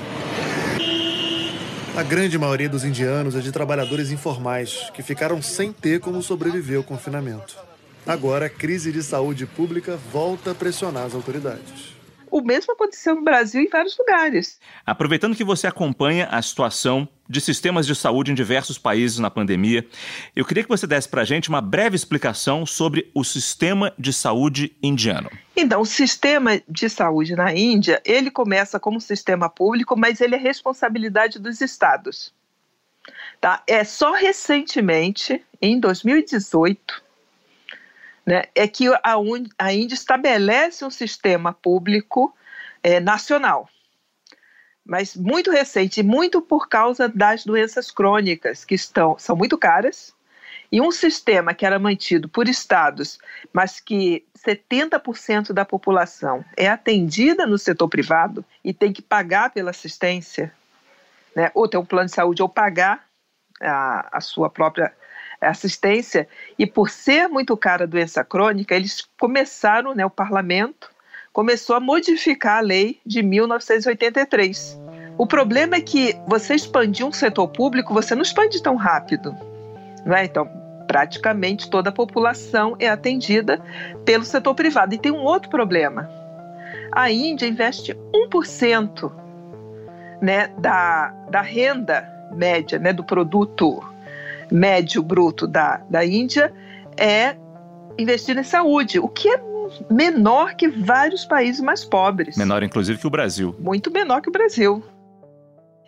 A 1.96 2.02
grande 2.02 2.36
maioria 2.36 2.68
dos 2.68 2.84
indianos 2.84 3.36
é 3.36 3.40
de 3.40 3.52
trabalhadores 3.52 4.10
informais 4.10 4.90
que 4.92 5.00
ficaram 5.00 5.40
sem 5.40 5.72
ter 5.72 6.00
como 6.00 6.20
sobreviver 6.24 6.78
ao 6.78 6.82
confinamento. 6.82 7.56
Agora, 8.04 8.46
a 8.46 8.50
crise 8.50 8.90
de 8.90 9.00
saúde 9.00 9.46
pública 9.46 9.96
volta 10.12 10.50
a 10.50 10.54
pressionar 10.56 11.04
as 11.04 11.14
autoridades. 11.14 11.94
O 12.34 12.42
mesmo 12.42 12.72
aconteceu 12.72 13.14
no 13.14 13.22
Brasil 13.22 13.62
em 13.62 13.68
vários 13.68 13.96
lugares. 13.96 14.58
Aproveitando 14.84 15.36
que 15.36 15.44
você 15.44 15.68
acompanha 15.68 16.26
a 16.32 16.42
situação 16.42 17.08
de 17.28 17.40
sistemas 17.40 17.86
de 17.86 17.94
saúde 17.94 18.32
em 18.32 18.34
diversos 18.34 18.76
países 18.76 19.20
na 19.20 19.30
pandemia, 19.30 19.86
eu 20.34 20.44
queria 20.44 20.64
que 20.64 20.68
você 20.68 20.84
desse 20.84 21.08
para 21.08 21.22
a 21.22 21.24
gente 21.24 21.48
uma 21.48 21.60
breve 21.60 21.94
explicação 21.94 22.66
sobre 22.66 23.08
o 23.14 23.22
sistema 23.22 23.94
de 23.96 24.12
saúde 24.12 24.76
indiano. 24.82 25.30
Então, 25.54 25.80
o 25.80 25.86
sistema 25.86 26.60
de 26.68 26.90
saúde 26.90 27.36
na 27.36 27.54
Índia, 27.54 28.02
ele 28.04 28.32
começa 28.32 28.80
como 28.80 29.00
sistema 29.00 29.48
público, 29.48 29.96
mas 29.96 30.20
ele 30.20 30.34
é 30.34 30.38
responsabilidade 30.38 31.38
dos 31.38 31.60
estados. 31.60 32.34
Tá? 33.40 33.62
É 33.64 33.84
só 33.84 34.12
recentemente, 34.12 35.40
em 35.62 35.78
2018, 35.78 37.00
né, 38.26 38.44
é 38.54 38.66
que 38.66 38.88
a, 38.88 39.14
a 39.58 39.72
Índia 39.72 39.94
estabelece 39.94 40.84
um 40.84 40.90
sistema 40.90 41.52
público 41.52 42.34
é, 42.82 43.00
nacional. 43.00 43.68
Mas 44.84 45.16
muito 45.16 45.50
recente, 45.50 46.02
muito 46.02 46.42
por 46.42 46.68
causa 46.68 47.08
das 47.08 47.44
doenças 47.44 47.90
crônicas, 47.90 48.64
que 48.64 48.74
estão, 48.74 49.18
são 49.18 49.34
muito 49.34 49.56
caras, 49.56 50.14
e 50.70 50.80
um 50.80 50.90
sistema 50.90 51.54
que 51.54 51.64
era 51.64 51.78
mantido 51.78 52.28
por 52.28 52.48
estados, 52.48 53.18
mas 53.52 53.80
que 53.80 54.24
70% 54.36 55.52
da 55.52 55.64
população 55.64 56.44
é 56.56 56.68
atendida 56.68 57.46
no 57.46 57.56
setor 57.56 57.88
privado 57.88 58.44
e 58.62 58.72
tem 58.72 58.92
que 58.92 59.00
pagar 59.00 59.50
pela 59.50 59.70
assistência, 59.70 60.52
né, 61.34 61.50
ou 61.54 61.68
ter 61.68 61.78
um 61.78 61.84
plano 61.84 62.06
de 62.06 62.14
saúde 62.14 62.42
ou 62.42 62.48
pagar 62.48 63.06
a, 63.60 64.18
a 64.18 64.20
sua 64.20 64.50
própria 64.50 64.92
assistência, 65.48 66.28
e 66.58 66.66
por 66.66 66.90
ser 66.90 67.28
muito 67.28 67.56
cara 67.56 67.84
a 67.84 67.86
doença 67.86 68.24
crônica, 68.24 68.74
eles 68.74 69.06
começaram, 69.18 69.94
né, 69.94 70.04
o 70.04 70.10
parlamento 70.10 70.90
começou 71.32 71.74
a 71.74 71.80
modificar 71.80 72.58
a 72.58 72.60
lei 72.60 73.00
de 73.04 73.22
1983. 73.22 74.80
O 75.18 75.26
problema 75.26 75.76
é 75.76 75.80
que 75.80 76.16
você 76.28 76.54
expandir 76.54 77.04
um 77.04 77.12
setor 77.12 77.48
público, 77.48 77.92
você 77.92 78.14
não 78.14 78.22
expande 78.22 78.62
tão 78.62 78.76
rápido, 78.76 79.36
não 80.06 80.16
é? 80.16 80.24
Então, 80.24 80.48
praticamente 80.86 81.68
toda 81.68 81.90
a 81.90 81.92
população 81.92 82.76
é 82.78 82.88
atendida 82.88 83.60
pelo 84.04 84.24
setor 84.24 84.54
privado. 84.54 84.94
E 84.94 84.98
tem 84.98 85.10
um 85.10 85.22
outro 85.22 85.50
problema. 85.50 86.08
A 86.92 87.10
Índia 87.10 87.46
investe 87.46 87.96
1% 88.12 89.12
né, 90.20 90.48
da, 90.58 91.08
da 91.30 91.40
renda 91.40 92.08
média, 92.32 92.78
né, 92.78 92.92
do 92.92 93.02
produto 93.02 93.82
médio 94.50 95.02
bruto 95.02 95.46
da, 95.46 95.78
da 95.88 96.04
Índia 96.04 96.52
é 96.96 97.36
investir 97.98 98.36
em 98.36 98.42
saúde, 98.42 98.98
o 98.98 99.08
que 99.08 99.28
é 99.28 99.40
menor 99.90 100.54
que 100.54 100.68
vários 100.68 101.24
países 101.24 101.60
mais 101.60 101.84
pobres. 101.84 102.36
Menor, 102.36 102.62
inclusive, 102.62 102.98
que 102.98 103.06
o 103.06 103.10
Brasil. 103.10 103.54
Muito 103.58 103.90
menor 103.90 104.20
que 104.20 104.28
o 104.28 104.32
Brasil. 104.32 104.82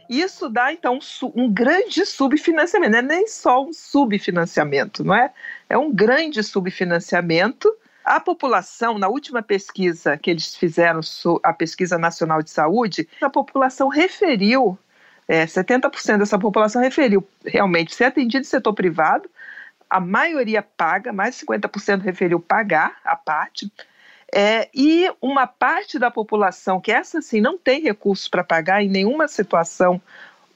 Isso 0.08 0.48
dá, 0.48 0.72
então, 0.72 0.98
um 1.34 1.52
grande 1.52 2.06
subfinanciamento. 2.06 2.92
Não 2.92 2.98
é 2.98 3.02
nem 3.02 3.26
só 3.26 3.64
um 3.64 3.72
subfinanciamento, 3.72 5.04
não 5.04 5.14
é? 5.14 5.32
É 5.68 5.76
um 5.76 5.92
grande 5.92 6.42
subfinanciamento. 6.42 7.72
A 8.04 8.20
população, 8.20 8.98
na 8.98 9.08
última 9.08 9.42
pesquisa 9.42 10.16
que 10.16 10.30
eles 10.30 10.54
fizeram, 10.54 11.00
a 11.42 11.52
Pesquisa 11.52 11.98
Nacional 11.98 12.40
de 12.40 12.50
Saúde, 12.50 13.08
a 13.20 13.28
população 13.28 13.88
referiu 13.88 14.78
é, 15.28 15.44
70% 15.44 16.18
dessa 16.18 16.38
população 16.38 16.80
referiu 16.80 17.26
realmente 17.44 17.94
ser 17.94 18.04
atendido 18.04 18.40
no 18.40 18.44
setor 18.44 18.74
privado, 18.74 19.28
a 19.88 20.00
maioria 20.00 20.62
paga, 20.62 21.12
mais 21.12 21.36
de 21.36 21.46
50% 21.46 22.02
referiu 22.02 22.40
pagar 22.40 22.96
a 23.04 23.16
parte, 23.16 23.70
é, 24.32 24.68
e 24.74 25.10
uma 25.20 25.46
parte 25.46 25.98
da 25.98 26.10
população, 26.10 26.80
que 26.80 26.90
essa 26.90 27.22
sim 27.22 27.40
não 27.40 27.56
tem 27.56 27.80
recursos 27.80 28.28
para 28.28 28.42
pagar 28.42 28.82
em 28.82 28.88
nenhuma 28.88 29.28
situação 29.28 30.00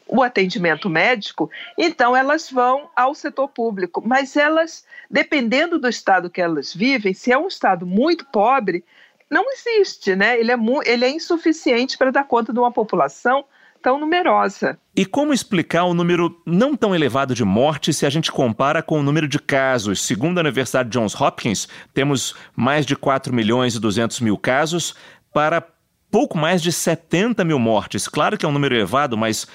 o 0.07 0.25
atendimento 0.25 0.91
médico, 0.91 1.49
então 1.79 2.17
elas 2.17 2.51
vão 2.51 2.91
ao 2.97 3.15
setor 3.15 3.47
público. 3.47 4.03
Mas 4.05 4.37
elas, 4.37 4.85
dependendo 5.09 5.79
do 5.79 5.89
estado 5.89 6.29
que 6.29 6.41
elas 6.41 6.75
vivem, 6.75 7.15
se 7.15 7.31
é 7.31 7.39
um 7.39 7.47
estado 7.47 7.87
muito 7.87 8.25
pobre, 8.27 8.85
não 9.31 9.45
existe, 9.53 10.17
né? 10.17 10.39
Ele 10.39 10.51
é, 10.51 10.57
ele 10.85 11.05
é 11.05 11.11
insuficiente 11.11 11.97
para 11.97 12.11
dar 12.11 12.25
conta 12.25 12.53
de 12.53 12.59
uma 12.59 12.73
população 12.73 13.45
tão 13.83 13.99
numerosa. 13.99 14.79
E 14.95 15.07
como 15.07 15.33
explicar 15.33 15.85
o 15.85 15.95
número 15.95 16.41
não 16.47 16.77
tão 16.77 16.95
elevado 16.95 17.35
de 17.35 17.45
mortes 17.45 17.97
se 17.97 18.07
a 18.07 18.11
gente 18.11 18.31
compara 18.31 18.83
com 18.83 19.01
o 19.01 19.03
número 19.03 19.27
de 19.27 19.39
casos? 19.39 20.01
Segundo 20.03 20.39
a 20.39 20.43
Universidade 20.43 20.91
Johns 20.91 21.19
Hopkins, 21.19 21.69
temos 21.95 22.35
mais 22.55 22.85
de 22.85 22.97
4 22.97 23.35
milhões 23.35 23.75
e 23.75 23.81
200 23.81 24.21
mil 24.21 24.37
casos 24.37 24.95
para 25.33 25.67
pouco 26.11 26.37
mais 26.37 26.61
de 26.61 26.73
70 26.73 27.45
mil 27.45 27.59
mortes. 27.59 28.09
Claro 28.09 28.37
que 28.37 28.45
é 28.45 28.49
um 28.49 28.53
número 28.53 28.75
elevado, 28.75 29.17
mas 29.17 29.47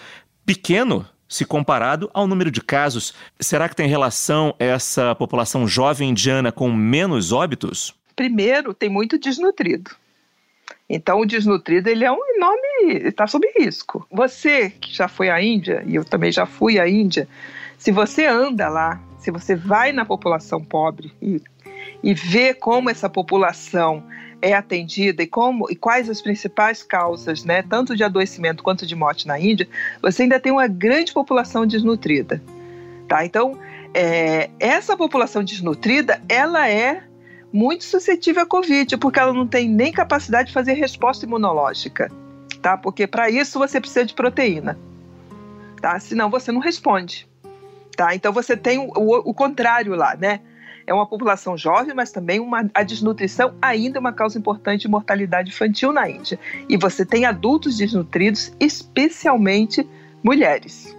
pequeno 0.46 1.06
se 1.28 1.46
comparado 1.46 2.10
ao 2.14 2.28
número 2.28 2.52
de 2.52 2.62
casos. 2.62 3.14
Será 3.40 3.68
que 3.68 3.76
tem 3.76 3.88
relação 3.88 4.56
essa 4.60 5.14
população 5.16 5.68
jovem 5.68 6.10
indiana 6.10 6.52
com 6.52 6.72
menos 6.72 7.32
óbitos? 7.32 7.94
Primeiro, 8.16 8.74
tem 8.74 8.90
muito 8.90 9.18
desnutrido. 9.18 9.92
Então, 10.90 11.20
o 11.20 11.26
desnutrido 11.26 11.90
ele 11.90 12.06
é 12.06 12.12
um 12.12 12.20
enorme, 12.36 13.08
está 13.08 13.26
sob 13.26 13.48
risco. 13.58 14.06
Você 14.12 14.70
que 14.70 14.94
já 14.94 15.08
foi 15.08 15.30
à 15.30 15.42
Índia, 15.42 15.84
e 15.86 15.96
eu 15.96 16.06
também 16.06 16.32
já 16.32 16.46
fui 16.46 16.80
à 16.80 16.88
Índia, 16.88 17.28
se 17.78 17.92
você 17.92 18.26
anda 18.26 18.70
lá, 18.70 19.02
se 19.18 19.32
você 19.32 19.56
vai 19.56 19.92
na 19.92 20.06
população 20.06 20.64
pobre 20.64 21.12
e, 21.22 21.42
e 22.04 22.14
vê 22.14 22.54
como 22.54 22.90
essa 22.90 23.10
população 23.10 24.04
é 24.42 24.54
atendida 24.54 25.24
e 25.24 25.28
como 25.28 25.66
e 25.72 25.76
quais 25.76 26.10
as 26.10 26.22
principais 26.22 26.84
causas, 26.84 27.44
né, 27.44 27.64
tanto 27.64 27.96
de 27.96 28.04
adoecimento 28.04 28.62
quanto 28.62 28.86
de 28.86 28.96
morte 28.96 29.28
na 29.28 29.40
Índia, 29.40 29.68
você 30.02 30.24
ainda 30.24 30.40
tem 30.40 30.52
uma 30.52 30.68
grande 30.68 31.12
população 31.12 31.66
desnutrida, 31.66 32.42
tá? 33.08 33.26
Então, 33.26 33.58
é, 33.94 34.50
essa 34.60 34.96
população 34.96 35.44
desnutrida, 35.44 36.22
ela 36.30 36.70
é 36.70 37.04
muito 37.56 37.86
suscetível 37.86 38.44
à 38.44 38.46
Covid, 38.46 38.98
porque 38.98 39.18
ela 39.18 39.32
não 39.32 39.48
tem 39.48 39.70
nem 39.70 39.90
capacidade 39.90 40.50
de 40.50 40.54
fazer 40.54 40.74
resposta 40.74 41.26
imunológica, 41.26 42.12
tá? 42.62 42.76
Porque 42.76 43.08
para 43.08 43.30
isso 43.30 43.58
você 43.58 43.80
precisa 43.80 44.04
de 44.04 44.14
proteína, 44.14 44.78
tá? 45.82 45.98
Senão 46.02 46.30
você 46.30 46.52
não 46.52 46.60
responde, 46.60 47.26
tá? 47.96 48.14
Então 48.14 48.34
você 48.34 48.58
tem 48.58 48.78
o, 48.78 48.92
o, 48.94 49.30
o 49.30 49.34
contrário 49.34 49.96
lá, 49.96 50.18
né? 50.18 50.42
É 50.86 50.94
uma 50.94 51.08
população 51.08 51.58
jovem, 51.58 51.96
mas 51.96 52.12
também 52.12 52.42
uma, 52.42 52.70
a 52.74 52.84
desnutrição 52.84 53.56
ainda 53.62 54.00
é 54.00 54.02
uma 54.02 54.12
causa 54.12 54.38
importante 54.38 54.82
de 54.82 54.90
mortalidade 54.90 55.50
infantil 55.50 55.94
na 55.94 56.10
Índia. 56.10 56.38
E 56.68 56.76
você 56.76 57.06
tem 57.06 57.26
adultos 57.26 57.78
desnutridos, 57.78 58.52
especialmente 58.60 59.88
mulheres 60.22 60.94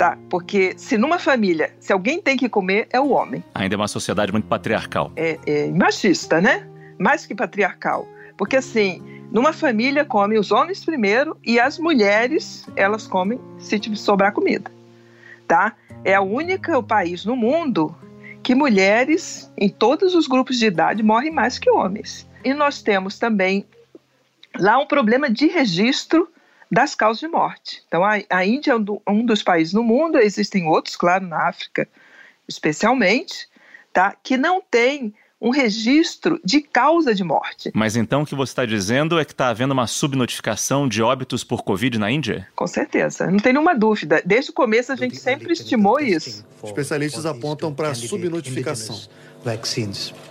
tá? 0.00 0.16
Porque 0.30 0.72
se 0.78 0.96
numa 0.96 1.18
família, 1.18 1.74
se 1.78 1.92
alguém 1.92 2.22
tem 2.22 2.34
que 2.34 2.48
comer, 2.48 2.88
é 2.90 2.98
o 2.98 3.10
homem. 3.10 3.44
Ainda 3.54 3.74
é 3.74 3.76
uma 3.76 3.86
sociedade 3.86 4.32
muito 4.32 4.48
patriarcal. 4.48 5.12
É, 5.14 5.38
é 5.44 5.66
machista, 5.66 6.40
né? 6.40 6.66
Mais 6.98 7.26
que 7.26 7.34
patriarcal. 7.34 8.08
Porque 8.34 8.56
assim, 8.56 9.02
numa 9.30 9.52
família 9.52 10.02
comem 10.02 10.38
os 10.38 10.50
homens 10.50 10.82
primeiro 10.82 11.36
e 11.44 11.60
as 11.60 11.78
mulheres, 11.78 12.66
elas 12.76 13.06
comem 13.06 13.38
se 13.58 13.78
sobrar 13.94 14.32
comida, 14.32 14.72
tá? 15.46 15.74
É 16.02 16.14
a 16.14 16.22
única 16.22 16.78
o 16.78 16.82
país 16.82 17.26
no 17.26 17.36
mundo 17.36 17.94
que 18.42 18.54
mulheres 18.54 19.52
em 19.54 19.68
todos 19.68 20.14
os 20.14 20.26
grupos 20.26 20.58
de 20.58 20.64
idade 20.64 21.02
morrem 21.02 21.30
mais 21.30 21.58
que 21.58 21.68
homens. 21.68 22.26
E 22.42 22.54
nós 22.54 22.80
temos 22.80 23.18
também 23.18 23.66
lá 24.58 24.78
um 24.78 24.86
problema 24.86 25.28
de 25.28 25.46
registro 25.46 26.26
das 26.70 26.94
causas 26.94 27.20
de 27.20 27.28
morte. 27.28 27.82
Então, 27.88 28.04
a, 28.04 28.20
a 28.30 28.46
Índia 28.46 28.72
é 28.72 28.76
um, 28.76 28.82
do, 28.82 29.02
um 29.08 29.24
dos 29.24 29.42
países 29.42 29.72
no 29.72 29.82
mundo, 29.82 30.18
existem 30.18 30.66
outros, 30.66 30.96
claro, 30.96 31.26
na 31.26 31.48
África 31.48 31.88
especialmente, 32.50 33.48
tá, 33.92 34.14
que 34.22 34.36
não 34.36 34.60
tem 34.60 35.14
um 35.40 35.48
registro 35.48 36.38
de 36.44 36.60
causa 36.60 37.14
de 37.14 37.24
morte. 37.24 37.70
Mas 37.74 37.96
então 37.96 38.22
o 38.22 38.26
que 38.26 38.34
você 38.34 38.50
está 38.50 38.66
dizendo 38.66 39.18
é 39.18 39.24
que 39.24 39.32
está 39.32 39.48
havendo 39.48 39.72
uma 39.72 39.86
subnotificação 39.86 40.86
de 40.86 41.02
óbitos 41.02 41.42
por 41.42 41.62
Covid 41.62 41.98
na 41.98 42.10
Índia? 42.10 42.46
Com 42.54 42.66
certeza, 42.66 43.30
não 43.30 43.38
tem 43.38 43.54
nenhuma 43.54 43.74
dúvida. 43.74 44.20
Desde 44.22 44.50
o 44.50 44.54
começo 44.54 44.92
a 44.92 44.96
gente 44.96 45.16
sempre 45.16 45.52
estimou 45.54 45.98
isso. 45.98 46.44
Especialistas 46.62 47.24
apontam 47.24 47.72
para 47.72 47.90
a 47.90 47.94
subnotificação. 47.94 49.00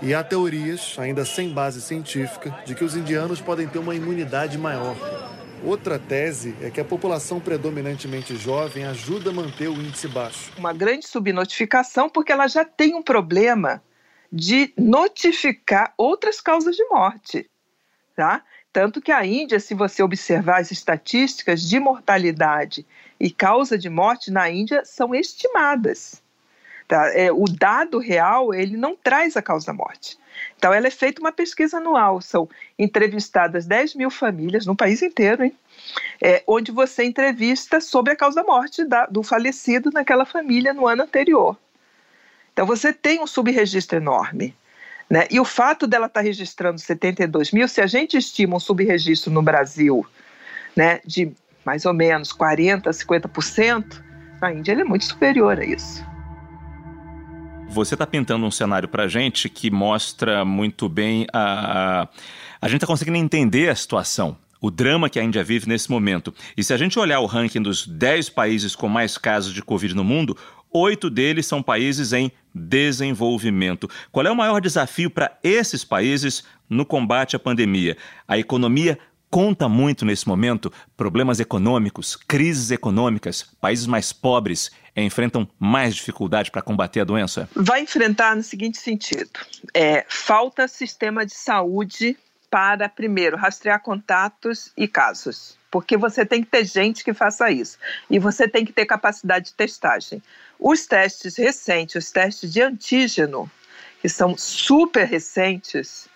E 0.04 0.14
há 0.14 0.24
teorias, 0.24 0.96
ainda 1.00 1.26
sem 1.26 1.50
base 1.50 1.82
científica, 1.82 2.56
de 2.64 2.76
que 2.76 2.84
os 2.84 2.96
indianos 2.96 3.42
podem 3.42 3.68
ter 3.68 3.80
uma 3.80 3.96
imunidade 3.96 4.56
maior. 4.60 4.96
Outra 5.64 6.00
tese 6.00 6.56
é 6.62 6.70
que 6.70 6.80
a 6.80 6.86
população 6.86 7.40
predominantemente 7.40 8.36
jovem 8.36 8.86
ajuda 8.86 9.30
a 9.30 9.34
manter 9.34 9.68
o 9.68 9.74
índice 9.74 10.08
baixo. 10.08 10.52
Uma 10.58 10.72
grande 10.72 11.06
subnotificação 11.06 12.10
porque 12.10 12.32
ela 12.32 12.48
já 12.48 12.64
tem 12.64 12.96
um 12.96 13.04
problema 13.04 13.84
de 14.32 14.74
notificar 14.78 15.94
outras 15.98 16.40
causas 16.40 16.76
de 16.76 16.84
morte, 16.86 17.50
tá? 18.16 18.44
Tanto 18.72 19.02
que 19.02 19.12
a 19.12 19.26
Índia, 19.26 19.60
se 19.60 19.74
você 19.74 20.04
observar 20.04 20.62
as 20.62 20.72
estatísticas 20.72 21.62
de 21.62 21.80
mortalidade 21.80 22.86
e 23.20 23.32
causa 23.32 23.78
de 23.78 23.90
morte 23.90 24.32
na 24.32 24.50
Índia 24.50 24.86
são 24.86 25.14
estimadas. 25.14 26.22
Tá? 26.90 27.08
É, 27.14 27.32
o 27.32 27.46
dado 27.46 28.00
real 28.00 28.52
ele 28.52 28.76
não 28.76 28.96
traz 28.96 29.38
a 29.38 29.44
causa 29.44 29.68
da 29.68 29.74
morte. 29.74 30.18
Então, 30.58 30.74
ela 30.74 30.88
é 30.88 30.90
feita 30.92 31.22
uma 31.22 31.32
pesquisa 31.32 31.78
anual, 31.78 32.20
são 32.20 32.50
entrevistadas 32.80 33.68
10 33.68 33.94
mil 33.94 34.10
famílias 34.10 34.66
no 34.66 34.76
país 34.76 35.04
inteiro, 35.04 35.44
hein? 35.44 35.56
É, 36.20 36.42
onde 36.48 36.72
você 36.72 37.04
entrevista 37.04 37.80
sobre 37.80 38.14
a 38.14 38.16
causa 38.16 38.42
da 38.42 38.44
morte 38.44 38.84
da, 38.84 39.06
do 39.06 39.22
falecido 39.22 39.92
naquela 39.94 40.26
família 40.26 40.74
no 40.74 40.88
ano 40.88 41.04
anterior. 41.04 41.56
Então, 42.52 42.66
você 42.66 42.92
tem 42.92 43.22
um 43.22 43.28
subregistro 43.28 43.98
enorme. 43.98 44.56
Né? 45.08 45.28
E 45.30 45.40
o 45.40 45.46
fato 45.46 45.86
dela 45.86 46.08
estar 46.08 46.22
tá 46.22 46.26
registrando 46.26 46.80
72 46.80 47.52
mil, 47.52 47.68
se 47.68 47.82
a 47.82 47.88
gente 47.88 48.18
estima 48.18 48.56
um 48.56 48.60
subregistro 48.60 49.32
no 49.32 49.44
Brasil 49.44 50.04
né, 50.76 51.02
de 51.06 51.32
mais 51.64 51.86
ou 51.86 51.94
menos 51.94 52.34
40%, 52.34 52.82
50%, 52.90 54.02
na 54.42 54.52
Índia 54.52 54.72
ele 54.72 54.82
é 54.82 54.86
muito 54.86 55.06
superior 55.06 55.60
a 55.60 55.64
isso. 55.64 56.09
Você 57.72 57.94
está 57.96 58.06
pintando 58.06 58.46
um 58.46 58.52
cenário 58.52 58.90
para 58.90 59.08
gente 59.08 59.48
que 59.48 59.70
mostra 59.72 60.44
muito 60.44 60.90
bem 60.90 61.28
a. 61.32 62.08
A 62.62 62.68
gente 62.68 62.78
está 62.78 62.88
conseguindo 62.88 63.18
entender 63.18 63.70
a 63.70 63.76
situação 63.76 64.36
o 64.62 64.70
drama 64.70 65.10
que 65.10 65.20
a 65.20 65.24
Índia 65.24 65.44
vive 65.44 65.68
nesse 65.68 65.90
momento. 65.90 66.34
E 66.58 66.64
se 66.64 66.74
a 66.74 66.78
gente 66.78 67.00
olhar 67.00 67.20
o 67.20 67.26
ranking 67.26 67.62
dos 67.62 67.88
10 67.88 68.30
países 68.30 68.76
com 68.76 68.90
mais 68.90 69.18
casos 69.18 69.54
de 69.54 69.62
Covid 69.62 69.96
no 69.96 70.04
mundo, 70.04 70.36
oito 70.72 71.10
deles 71.10 71.46
são 71.46 71.64
países 71.64 72.14
em 72.14 72.32
desenvolvimento. 72.54 73.90
Qual 74.12 74.26
é 74.26 74.32
o 74.32 74.36
maior 74.36 74.60
desafio 74.60 75.10
para 75.10 75.38
esses 75.44 75.84
países 75.84 76.44
no 76.70 76.86
combate 76.86 77.36
à 77.36 77.40
pandemia? 77.40 77.96
A 78.28 78.38
economia 78.38 79.00
conta 79.30 79.70
muito 79.70 80.06
nesse 80.06 80.28
momento? 80.28 80.72
Problemas 80.98 81.40
econômicos, 81.40 82.16
crises 82.16 82.72
econômicas, 82.72 83.44
países 83.62 83.86
mais 83.86 84.12
pobres 84.12 84.72
enfrentam 84.96 85.48
mais 85.58 85.96
dificuldade 85.96 86.52
para 86.52 86.62
combater 86.62 87.02
a 87.02 87.06
doença? 87.06 87.50
Vai 87.56 87.82
enfrentar 87.82 88.36
no 88.36 88.44
seguinte 88.44 88.78
sentido: 88.78 89.40
é, 89.74 90.06
falta 90.08 90.68
sistema 90.68 91.26
de 91.26 91.34
saúde 91.34 92.18
para, 92.50 92.90
primeiro, 92.90 93.38
rastrear 93.38 93.82
contatos 93.82 94.72
e 94.76 94.88
casos. 94.88 95.58
Porque 95.72 95.96
você 95.96 96.26
tem 96.26 96.42
que 96.42 96.50
ter 96.50 96.66
gente 96.66 97.04
que 97.04 97.14
faça 97.14 97.52
isso. 97.52 97.78
E 98.10 98.18
você 98.18 98.48
tem 98.48 98.66
que 98.66 98.74
ter 98.74 98.88
capacidade 98.88 99.46
de 99.46 99.54
testagem. 99.54 100.22
Os 100.60 100.88
testes 100.88 101.38
recentes, 101.38 102.04
os 102.04 102.12
testes 102.12 102.52
de 102.52 102.62
antígeno, 102.62 103.50
que 104.02 104.10
são 104.10 104.36
super 104.36 105.06
recentes, 105.06 106.10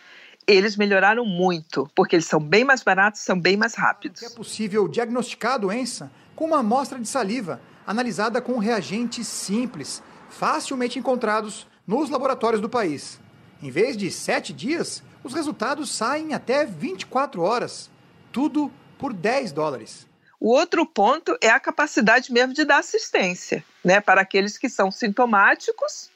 eles 0.48 0.76
melhoraram 0.76 1.26
muito, 1.26 1.90
porque 1.96 2.16
eles 2.16 2.26
são 2.26 2.40
bem 2.40 2.64
mais 2.64 2.84
baratos, 2.84 3.22
são 3.22 3.40
bem 3.40 3.58
mais 3.58 3.76
rápidos. 3.76 4.24
É 4.24 4.30
possível 4.30 4.88
diagnosticar 4.88 5.54
a 5.54 5.58
doença 5.58 6.12
com 6.36 6.46
uma 6.46 6.60
amostra 6.60 7.00
de 7.00 7.08
saliva 7.08 7.62
analisada 7.86 8.42
com 8.42 8.58
reagentes 8.58 9.28
simples, 9.28 10.02
facilmente 10.30 10.98
encontrados 10.98 11.68
nos 11.86 12.10
laboratórios 12.10 12.62
do 12.62 12.70
país. 12.70 13.20
Em 13.62 13.70
vez 13.70 13.96
de 13.96 14.10
sete 14.12 14.52
dias, 14.52 15.04
os 15.24 15.34
resultados 15.34 15.90
saem 15.92 16.34
até 16.34 16.66
24 16.66 17.42
horas. 17.42 17.90
Tudo 18.32 18.72
por 18.98 19.14
10 19.14 19.52
dólares. 19.52 20.08
O 20.40 20.50
outro 20.50 20.86
ponto 20.86 21.38
é 21.42 21.50
a 21.50 21.60
capacidade 21.60 22.32
mesmo 22.34 22.54
de 22.54 22.66
dar 22.66 22.80
assistência, 22.80 23.64
né, 23.84 24.02
para 24.02 24.22
aqueles 24.22 24.58
que 24.58 24.68
são 24.68 24.92
sintomáticos, 24.92 26.10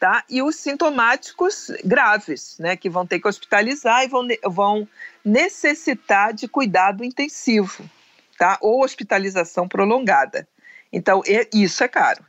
tá? 0.00 0.24
E 0.30 0.42
os 0.42 0.56
sintomáticos 0.56 1.70
graves, 1.84 2.56
né, 2.58 2.74
que 2.74 2.88
vão 2.88 3.06
ter 3.06 3.20
que 3.20 3.28
hospitalizar 3.28 4.02
e 4.02 4.08
vão, 4.08 4.26
vão 4.46 4.88
necessitar 5.22 6.32
de 6.32 6.48
cuidado 6.48 7.04
intensivo, 7.04 7.84
tá? 8.38 8.56
Ou 8.62 8.82
hospitalização 8.82 9.68
prolongada. 9.68 10.48
Então, 10.90 11.22
isso 11.52 11.84
é 11.84 11.88
caro. 11.88 12.24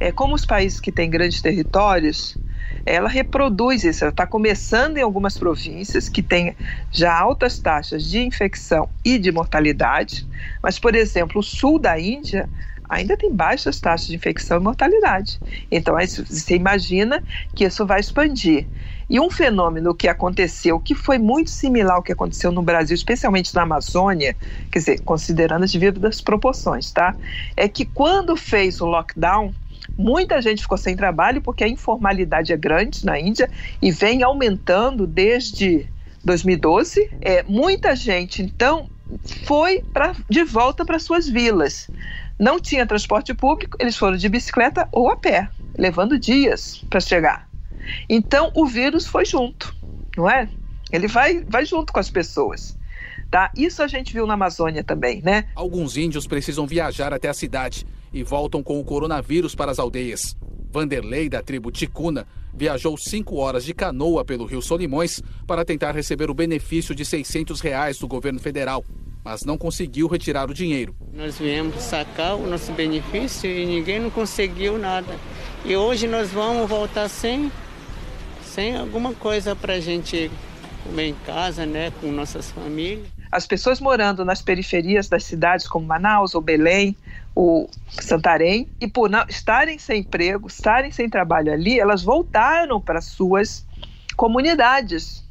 É, 0.00 0.10
como 0.10 0.34
os 0.34 0.44
países 0.44 0.80
que 0.80 0.90
têm 0.90 1.08
grandes 1.08 1.40
territórios, 1.40 2.36
ela 2.84 3.08
reproduz 3.08 3.84
isso. 3.84 4.02
Ela 4.02 4.10
está 4.10 4.26
começando 4.26 4.98
em 4.98 5.02
algumas 5.02 5.38
províncias 5.38 6.08
que 6.08 6.22
têm 6.22 6.56
já 6.90 7.16
altas 7.16 7.58
taxas 7.60 8.04
de 8.04 8.20
infecção 8.20 8.88
e 9.04 9.18
de 9.18 9.30
mortalidade, 9.30 10.26
mas, 10.62 10.78
por 10.78 10.94
exemplo, 10.96 11.40
o 11.40 11.44
sul 11.44 11.78
da 11.78 11.98
Índia 11.98 12.48
ainda 12.88 13.16
tem 13.16 13.32
baixas 13.32 13.80
taxas 13.80 14.08
de 14.08 14.16
infecção 14.16 14.58
e 14.58 14.62
mortalidade. 14.62 15.38
Então, 15.70 15.96
aí 15.96 16.06
você 16.06 16.56
imagina 16.56 17.22
que 17.54 17.64
isso 17.64 17.84
vai 17.86 18.00
expandir. 18.00 18.66
E 19.10 19.18
um 19.18 19.30
fenômeno 19.30 19.94
que 19.94 20.06
aconteceu, 20.06 20.78
que 20.78 20.94
foi 20.94 21.18
muito 21.18 21.50
similar 21.50 21.96
ao 21.96 22.02
que 22.02 22.12
aconteceu 22.12 22.52
no 22.52 22.62
Brasil, 22.62 22.94
especialmente 22.94 23.54
na 23.54 23.62
Amazônia, 23.62 24.36
quer 24.70 24.78
dizer, 24.78 25.00
considerando 25.00 25.64
as 25.64 25.72
devidas 25.72 26.20
proporções, 26.20 26.92
tá? 26.92 27.16
É 27.56 27.66
que 27.68 27.86
quando 27.86 28.36
fez 28.36 28.82
o 28.82 28.86
lockdown, 28.86 29.54
muita 29.96 30.42
gente 30.42 30.60
ficou 30.60 30.76
sem 30.76 30.94
trabalho 30.94 31.40
porque 31.40 31.64
a 31.64 31.68
informalidade 31.68 32.52
é 32.52 32.56
grande 32.56 33.04
na 33.04 33.18
Índia 33.18 33.50
e 33.80 33.90
vem 33.90 34.22
aumentando 34.22 35.06
desde 35.06 35.86
2012. 36.22 37.08
É, 37.22 37.42
muita 37.48 37.96
gente, 37.96 38.42
então, 38.42 38.90
foi 39.44 39.82
pra, 39.92 40.14
de 40.28 40.44
volta 40.44 40.84
para 40.84 40.98
suas 40.98 41.26
vilas. 41.26 41.88
Não 42.38 42.60
tinha 42.60 42.86
transporte 42.86 43.34
público, 43.34 43.76
eles 43.80 43.96
foram 43.96 44.16
de 44.16 44.28
bicicleta 44.28 44.88
ou 44.92 45.10
a 45.10 45.16
pé, 45.16 45.48
levando 45.76 46.18
dias 46.18 46.84
para 46.88 47.00
chegar. 47.00 47.48
Então 48.08 48.52
o 48.54 48.66
vírus 48.66 49.06
foi 49.06 49.24
junto, 49.24 49.74
não 50.16 50.28
é? 50.30 50.48
Ele 50.92 51.08
vai, 51.08 51.44
vai 51.44 51.64
junto 51.64 51.92
com 51.92 51.98
as 51.98 52.10
pessoas. 52.10 52.76
Tá? 53.30 53.50
Isso 53.56 53.82
a 53.82 53.86
gente 53.86 54.12
viu 54.12 54.26
na 54.26 54.34
Amazônia 54.34 54.82
também, 54.82 55.20
né? 55.20 55.48
Alguns 55.54 55.96
índios 55.96 56.26
precisam 56.26 56.66
viajar 56.66 57.12
até 57.12 57.28
a 57.28 57.34
cidade 57.34 57.86
e 58.12 58.22
voltam 58.22 58.62
com 58.62 58.80
o 58.80 58.84
coronavírus 58.84 59.54
para 59.54 59.70
as 59.70 59.78
aldeias. 59.78 60.34
Vanderlei, 60.70 61.28
da 61.28 61.42
tribo 61.42 61.70
Ticuna, 61.70 62.26
viajou 62.54 62.96
cinco 62.96 63.36
horas 63.36 63.64
de 63.64 63.74
canoa 63.74 64.24
pelo 64.24 64.46
Rio 64.46 64.62
Solimões 64.62 65.22
para 65.46 65.64
tentar 65.64 65.92
receber 65.92 66.30
o 66.30 66.34
benefício 66.34 66.94
de 66.94 67.04
600 67.04 67.60
reais 67.60 67.98
do 67.98 68.08
governo 68.08 68.38
federal, 68.38 68.84
mas 69.28 69.44
não 69.44 69.58
conseguiu 69.58 70.08
retirar 70.08 70.48
o 70.48 70.54
dinheiro. 70.54 70.96
Nós 71.12 71.36
viemos 71.36 71.82
sacar 71.82 72.34
o 72.34 72.46
nosso 72.46 72.72
benefício 72.72 73.50
e 73.50 73.66
ninguém 73.66 74.00
não 74.00 74.08
conseguiu 74.08 74.78
nada. 74.78 75.14
E 75.66 75.76
hoje 75.76 76.06
nós 76.06 76.30
vamos 76.30 76.66
voltar 76.66 77.10
sem 77.10 77.52
sem 78.42 78.74
alguma 78.74 79.12
coisa 79.12 79.54
para 79.54 79.74
a 79.74 79.80
gente 79.80 80.30
comer 80.82 81.08
em 81.08 81.14
casa, 81.26 81.66
né, 81.66 81.92
com 82.00 82.10
nossas 82.10 82.50
famílias. 82.50 83.06
As 83.30 83.46
pessoas 83.46 83.78
morando 83.78 84.24
nas 84.24 84.40
periferias 84.40 85.10
das 85.10 85.24
cidades 85.24 85.68
como 85.68 85.86
Manaus 85.86 86.34
ou 86.34 86.40
Belém 86.40 86.96
ou 87.34 87.68
Santarém 87.90 88.66
e 88.80 88.88
por 88.88 89.10
não, 89.10 89.26
estarem 89.28 89.78
sem 89.78 90.00
emprego, 90.00 90.48
estarem 90.48 90.90
sem 90.90 91.10
trabalho 91.10 91.52
ali, 91.52 91.78
elas 91.78 92.02
voltaram 92.02 92.80
para 92.80 93.02
suas 93.02 93.66
comunidades, 94.16 95.22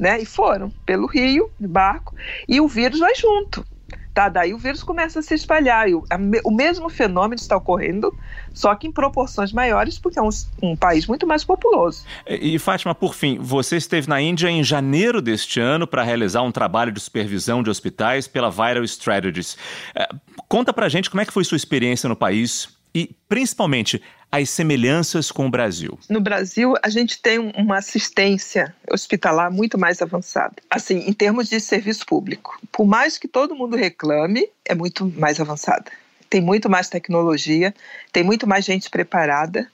né? 0.00 0.18
E 0.20 0.24
foram 0.24 0.70
pelo 0.86 1.06
rio 1.06 1.50
de 1.60 1.68
barco 1.68 2.16
e 2.48 2.60
o 2.60 2.66
vírus 2.66 2.98
vai 2.98 3.14
junto. 3.14 3.64
Tá, 4.12 4.28
daí 4.28 4.52
o 4.52 4.58
vírus 4.58 4.82
começa 4.82 5.20
a 5.20 5.22
se 5.22 5.34
espalhar. 5.34 5.88
E 5.88 5.94
o, 5.94 6.04
a, 6.10 6.18
o 6.44 6.50
mesmo 6.50 6.88
fenômeno 6.88 7.36
está 7.36 7.56
ocorrendo, 7.56 8.12
só 8.52 8.74
que 8.74 8.88
em 8.88 8.92
proporções 8.92 9.52
maiores, 9.52 10.00
porque 10.00 10.18
é 10.18 10.22
um, 10.22 10.30
um, 10.62 10.74
país 10.74 11.06
muito 11.06 11.26
mais 11.26 11.44
populoso. 11.44 12.04
E, 12.26 12.58
Fátima, 12.58 12.92
por 12.92 13.14
fim, 13.14 13.38
você 13.38 13.76
esteve 13.76 14.08
na 14.08 14.20
Índia 14.20 14.50
em 14.50 14.64
janeiro 14.64 15.22
deste 15.22 15.60
ano 15.60 15.86
para 15.86 16.02
realizar 16.02 16.42
um 16.42 16.50
trabalho 16.50 16.90
de 16.90 16.98
supervisão 16.98 17.62
de 17.62 17.70
hospitais 17.70 18.26
pela 18.26 18.50
Viral 18.50 18.82
Strategies. 18.82 19.56
É, 19.94 20.08
conta 20.48 20.72
pra 20.72 20.88
gente 20.88 21.08
como 21.08 21.20
é 21.20 21.24
que 21.24 21.32
foi 21.32 21.44
sua 21.44 21.56
experiência 21.56 22.08
no 22.08 22.16
país 22.16 22.79
e, 22.94 23.14
principalmente, 23.28 24.02
as 24.30 24.48
semelhanças 24.50 25.30
com 25.30 25.46
o 25.46 25.50
Brasil? 25.50 25.98
No 26.08 26.20
Brasil, 26.20 26.74
a 26.82 26.88
gente 26.88 27.20
tem 27.20 27.38
uma 27.38 27.78
assistência 27.78 28.74
hospitalar 28.90 29.50
muito 29.50 29.76
mais 29.76 30.00
avançada. 30.00 30.54
Assim, 30.68 30.98
em 31.06 31.12
termos 31.12 31.48
de 31.48 31.60
serviço 31.60 32.06
público. 32.06 32.60
Por 32.70 32.86
mais 32.86 33.18
que 33.18 33.26
todo 33.26 33.54
mundo 33.54 33.76
reclame, 33.76 34.48
é 34.64 34.74
muito 34.74 35.06
mais 35.06 35.40
avançada. 35.40 35.90
Tem 36.28 36.40
muito 36.40 36.70
mais 36.70 36.88
tecnologia, 36.88 37.74
tem 38.12 38.22
muito 38.22 38.46
mais 38.46 38.64
gente 38.64 38.88
preparada. 38.88 39.68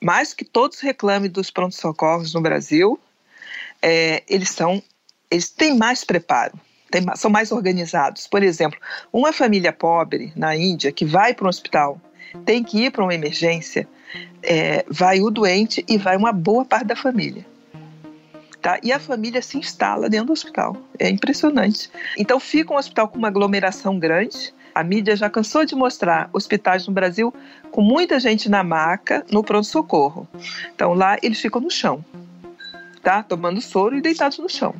Mais 0.00 0.32
que 0.32 0.44
todos 0.44 0.80
reclamem 0.80 1.30
dos 1.30 1.50
pronto-socorros 1.50 2.32
no 2.32 2.40
Brasil, 2.40 2.98
é, 3.82 4.22
eles 4.28 4.48
são, 4.50 4.82
eles 5.30 5.50
têm 5.50 5.76
mais 5.76 6.04
preparo. 6.04 6.58
São 7.16 7.30
mais 7.30 7.50
organizados. 7.50 8.26
Por 8.26 8.42
exemplo, 8.42 8.78
uma 9.12 9.32
família 9.32 9.72
pobre 9.72 10.32
na 10.36 10.54
Índia 10.54 10.92
que 10.92 11.04
vai 11.04 11.34
para 11.34 11.46
um 11.46 11.48
hospital 11.48 12.00
tem 12.44 12.62
que 12.62 12.84
ir 12.84 12.90
para 12.90 13.02
uma 13.02 13.14
emergência, 13.14 13.88
é, 14.42 14.84
vai 14.88 15.20
o 15.20 15.30
doente 15.30 15.84
e 15.88 15.96
vai 15.98 16.16
uma 16.16 16.32
boa 16.32 16.64
parte 16.64 16.86
da 16.86 16.96
família. 16.96 17.44
Tá? 18.60 18.78
E 18.82 18.92
a 18.92 18.98
família 18.98 19.42
se 19.42 19.58
instala 19.58 20.08
dentro 20.08 20.28
do 20.28 20.32
hospital. 20.32 20.76
É 20.98 21.10
impressionante. 21.10 21.90
Então 22.16 22.40
fica 22.40 22.72
um 22.72 22.78
hospital 22.78 23.08
com 23.08 23.18
uma 23.18 23.28
aglomeração 23.28 23.98
grande. 23.98 24.54
A 24.74 24.82
mídia 24.82 25.14
já 25.14 25.28
cansou 25.28 25.66
de 25.66 25.74
mostrar 25.74 26.30
hospitais 26.32 26.86
no 26.86 26.92
Brasil 26.92 27.32
com 27.70 27.82
muita 27.82 28.18
gente 28.18 28.48
na 28.48 28.64
maca, 28.64 29.24
no 29.30 29.44
pronto-socorro. 29.44 30.26
Então 30.74 30.94
lá 30.94 31.18
eles 31.22 31.40
ficam 31.40 31.60
no 31.60 31.70
chão, 31.70 32.02
tá? 33.02 33.22
Tomando 33.22 33.60
soro 33.60 33.96
e 33.96 34.00
deitados 34.00 34.38
no 34.38 34.48
chão. 34.48 34.74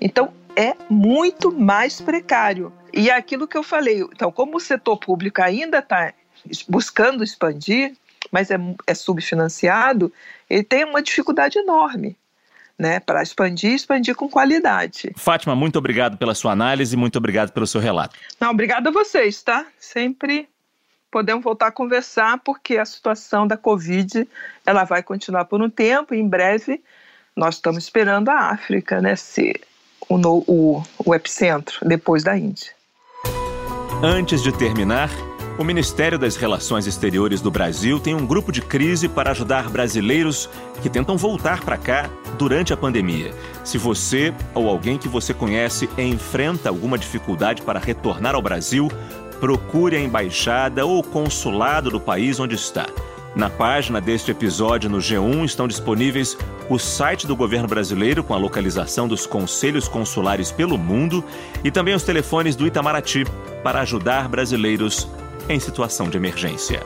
Então 0.00 0.32
é 0.56 0.74
muito 0.88 1.50
mais 1.50 2.00
precário. 2.00 2.72
E 2.92 3.10
é 3.10 3.14
aquilo 3.14 3.46
que 3.46 3.56
eu 3.56 3.62
falei, 3.62 4.00
então, 4.02 4.32
como 4.32 4.56
o 4.56 4.60
setor 4.60 4.96
público 4.96 5.40
ainda 5.42 5.78
está 5.78 6.12
buscando 6.68 7.24
expandir, 7.24 7.94
mas 8.30 8.50
é, 8.50 8.58
é 8.86 8.94
subfinanciado, 8.94 10.12
ele 10.48 10.62
tem 10.62 10.84
uma 10.84 11.02
dificuldade 11.02 11.58
enorme. 11.58 12.16
Né, 12.78 12.98
para 12.98 13.22
expandir, 13.22 13.74
expandir 13.74 14.14
com 14.14 14.26
qualidade. 14.26 15.12
Fátima, 15.14 15.54
muito 15.54 15.78
obrigado 15.78 16.16
pela 16.16 16.34
sua 16.34 16.52
análise, 16.52 16.96
muito 16.96 17.18
obrigado 17.18 17.52
pelo 17.52 17.66
seu 17.66 17.78
relato. 17.78 18.16
Não, 18.40 18.52
obrigada 18.52 18.88
a 18.88 18.92
vocês, 18.92 19.42
tá? 19.42 19.66
Sempre 19.78 20.48
podemos 21.10 21.44
voltar 21.44 21.66
a 21.66 21.70
conversar, 21.70 22.38
porque 22.38 22.78
a 22.78 22.86
situação 22.86 23.46
da 23.46 23.58
Covid 23.58 24.26
ela 24.64 24.84
vai 24.84 25.02
continuar 25.02 25.44
por 25.44 25.60
um 25.60 25.68
tempo, 25.68 26.14
e 26.14 26.20
em 26.20 26.26
breve 26.26 26.82
nós 27.36 27.56
estamos 27.56 27.84
esperando 27.84 28.30
a 28.30 28.50
África 28.50 29.00
né, 29.00 29.14
ser 29.14 29.60
o, 30.08 30.16
o, 30.46 30.82
o 31.04 31.14
epicentro, 31.14 31.86
depois 31.86 32.22
da 32.22 32.36
Índia. 32.36 32.72
Antes 34.02 34.42
de 34.42 34.52
terminar, 34.52 35.10
o 35.60 35.64
Ministério 35.64 36.18
das 36.18 36.36
Relações 36.36 36.86
Exteriores 36.86 37.42
do 37.42 37.50
Brasil 37.50 38.00
tem 38.00 38.14
um 38.14 38.24
grupo 38.24 38.50
de 38.50 38.62
crise 38.62 39.06
para 39.10 39.32
ajudar 39.32 39.68
brasileiros 39.68 40.48
que 40.80 40.88
tentam 40.88 41.18
voltar 41.18 41.62
para 41.62 41.76
cá 41.76 42.08
durante 42.38 42.72
a 42.72 42.78
pandemia. 42.78 43.34
Se 43.62 43.76
você 43.76 44.32
ou 44.54 44.70
alguém 44.70 44.96
que 44.96 45.06
você 45.06 45.34
conhece 45.34 45.86
enfrenta 45.98 46.70
alguma 46.70 46.96
dificuldade 46.96 47.60
para 47.60 47.78
retornar 47.78 48.34
ao 48.34 48.40
Brasil, 48.40 48.90
procure 49.38 49.96
a 49.96 50.00
embaixada 50.00 50.86
ou 50.86 51.02
consulado 51.02 51.90
do 51.90 52.00
país 52.00 52.40
onde 52.40 52.54
está. 52.54 52.86
Na 53.36 53.50
página 53.50 54.00
deste 54.00 54.30
episódio 54.30 54.88
no 54.88 54.96
G1 54.96 55.44
estão 55.44 55.68
disponíveis 55.68 56.38
o 56.70 56.78
site 56.78 57.26
do 57.26 57.36
governo 57.36 57.68
brasileiro 57.68 58.24
com 58.24 58.32
a 58.32 58.38
localização 58.38 59.06
dos 59.06 59.26
conselhos 59.26 59.86
consulares 59.86 60.50
pelo 60.50 60.78
mundo 60.78 61.22
e 61.62 61.70
também 61.70 61.94
os 61.94 62.02
telefones 62.02 62.56
do 62.56 62.66
Itamaraty 62.66 63.26
para 63.62 63.82
ajudar 63.82 64.26
brasileiros 64.26 65.06
em 65.52 65.60
situação 65.60 66.08
de 66.08 66.16
emergência. 66.16 66.82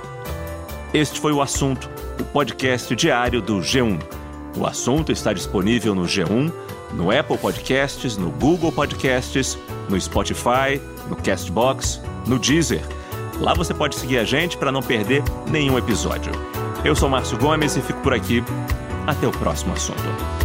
Este 0.93 1.21
foi 1.21 1.33
o 1.33 1.43
assunto, 1.43 1.91
o 2.21 2.25
podcast 2.25 2.95
diário 2.95 3.41
do 3.41 3.59
G1. 3.59 4.01
O 4.57 4.67
assunto 4.67 5.11
está 5.11 5.33
disponível 5.33 5.95
no 5.95 6.03
G1, 6.03 6.53
no 6.93 7.11
Apple 7.11 7.39
Podcasts, 7.39 8.17
no 8.17 8.31
Google 8.31 8.71
Podcasts, 8.71 9.59
no 9.89 10.01
Spotify, 10.01 10.81
no 11.09 11.17
Castbox, 11.17 12.01
no 12.27 12.39
Deezer 12.39 12.83
Lá 13.41 13.53
você 13.53 13.75
pode 13.75 13.97
seguir 13.97 14.19
a 14.19 14.25
gente 14.25 14.57
para 14.57 14.71
não 14.71 14.81
perder 14.81 15.23
nenhum 15.49 15.77
episódio. 15.77 16.33
Eu 16.85 16.95
sou 16.95 17.09
Márcio 17.09 17.39
Gomes 17.39 17.77
e 17.77 17.83
fico 17.83 18.01
por 18.01 18.15
aqui. 18.15 18.43
Até 19.07 19.27
o 19.27 19.33
próximo 19.33 19.73
assunto. 19.73 20.44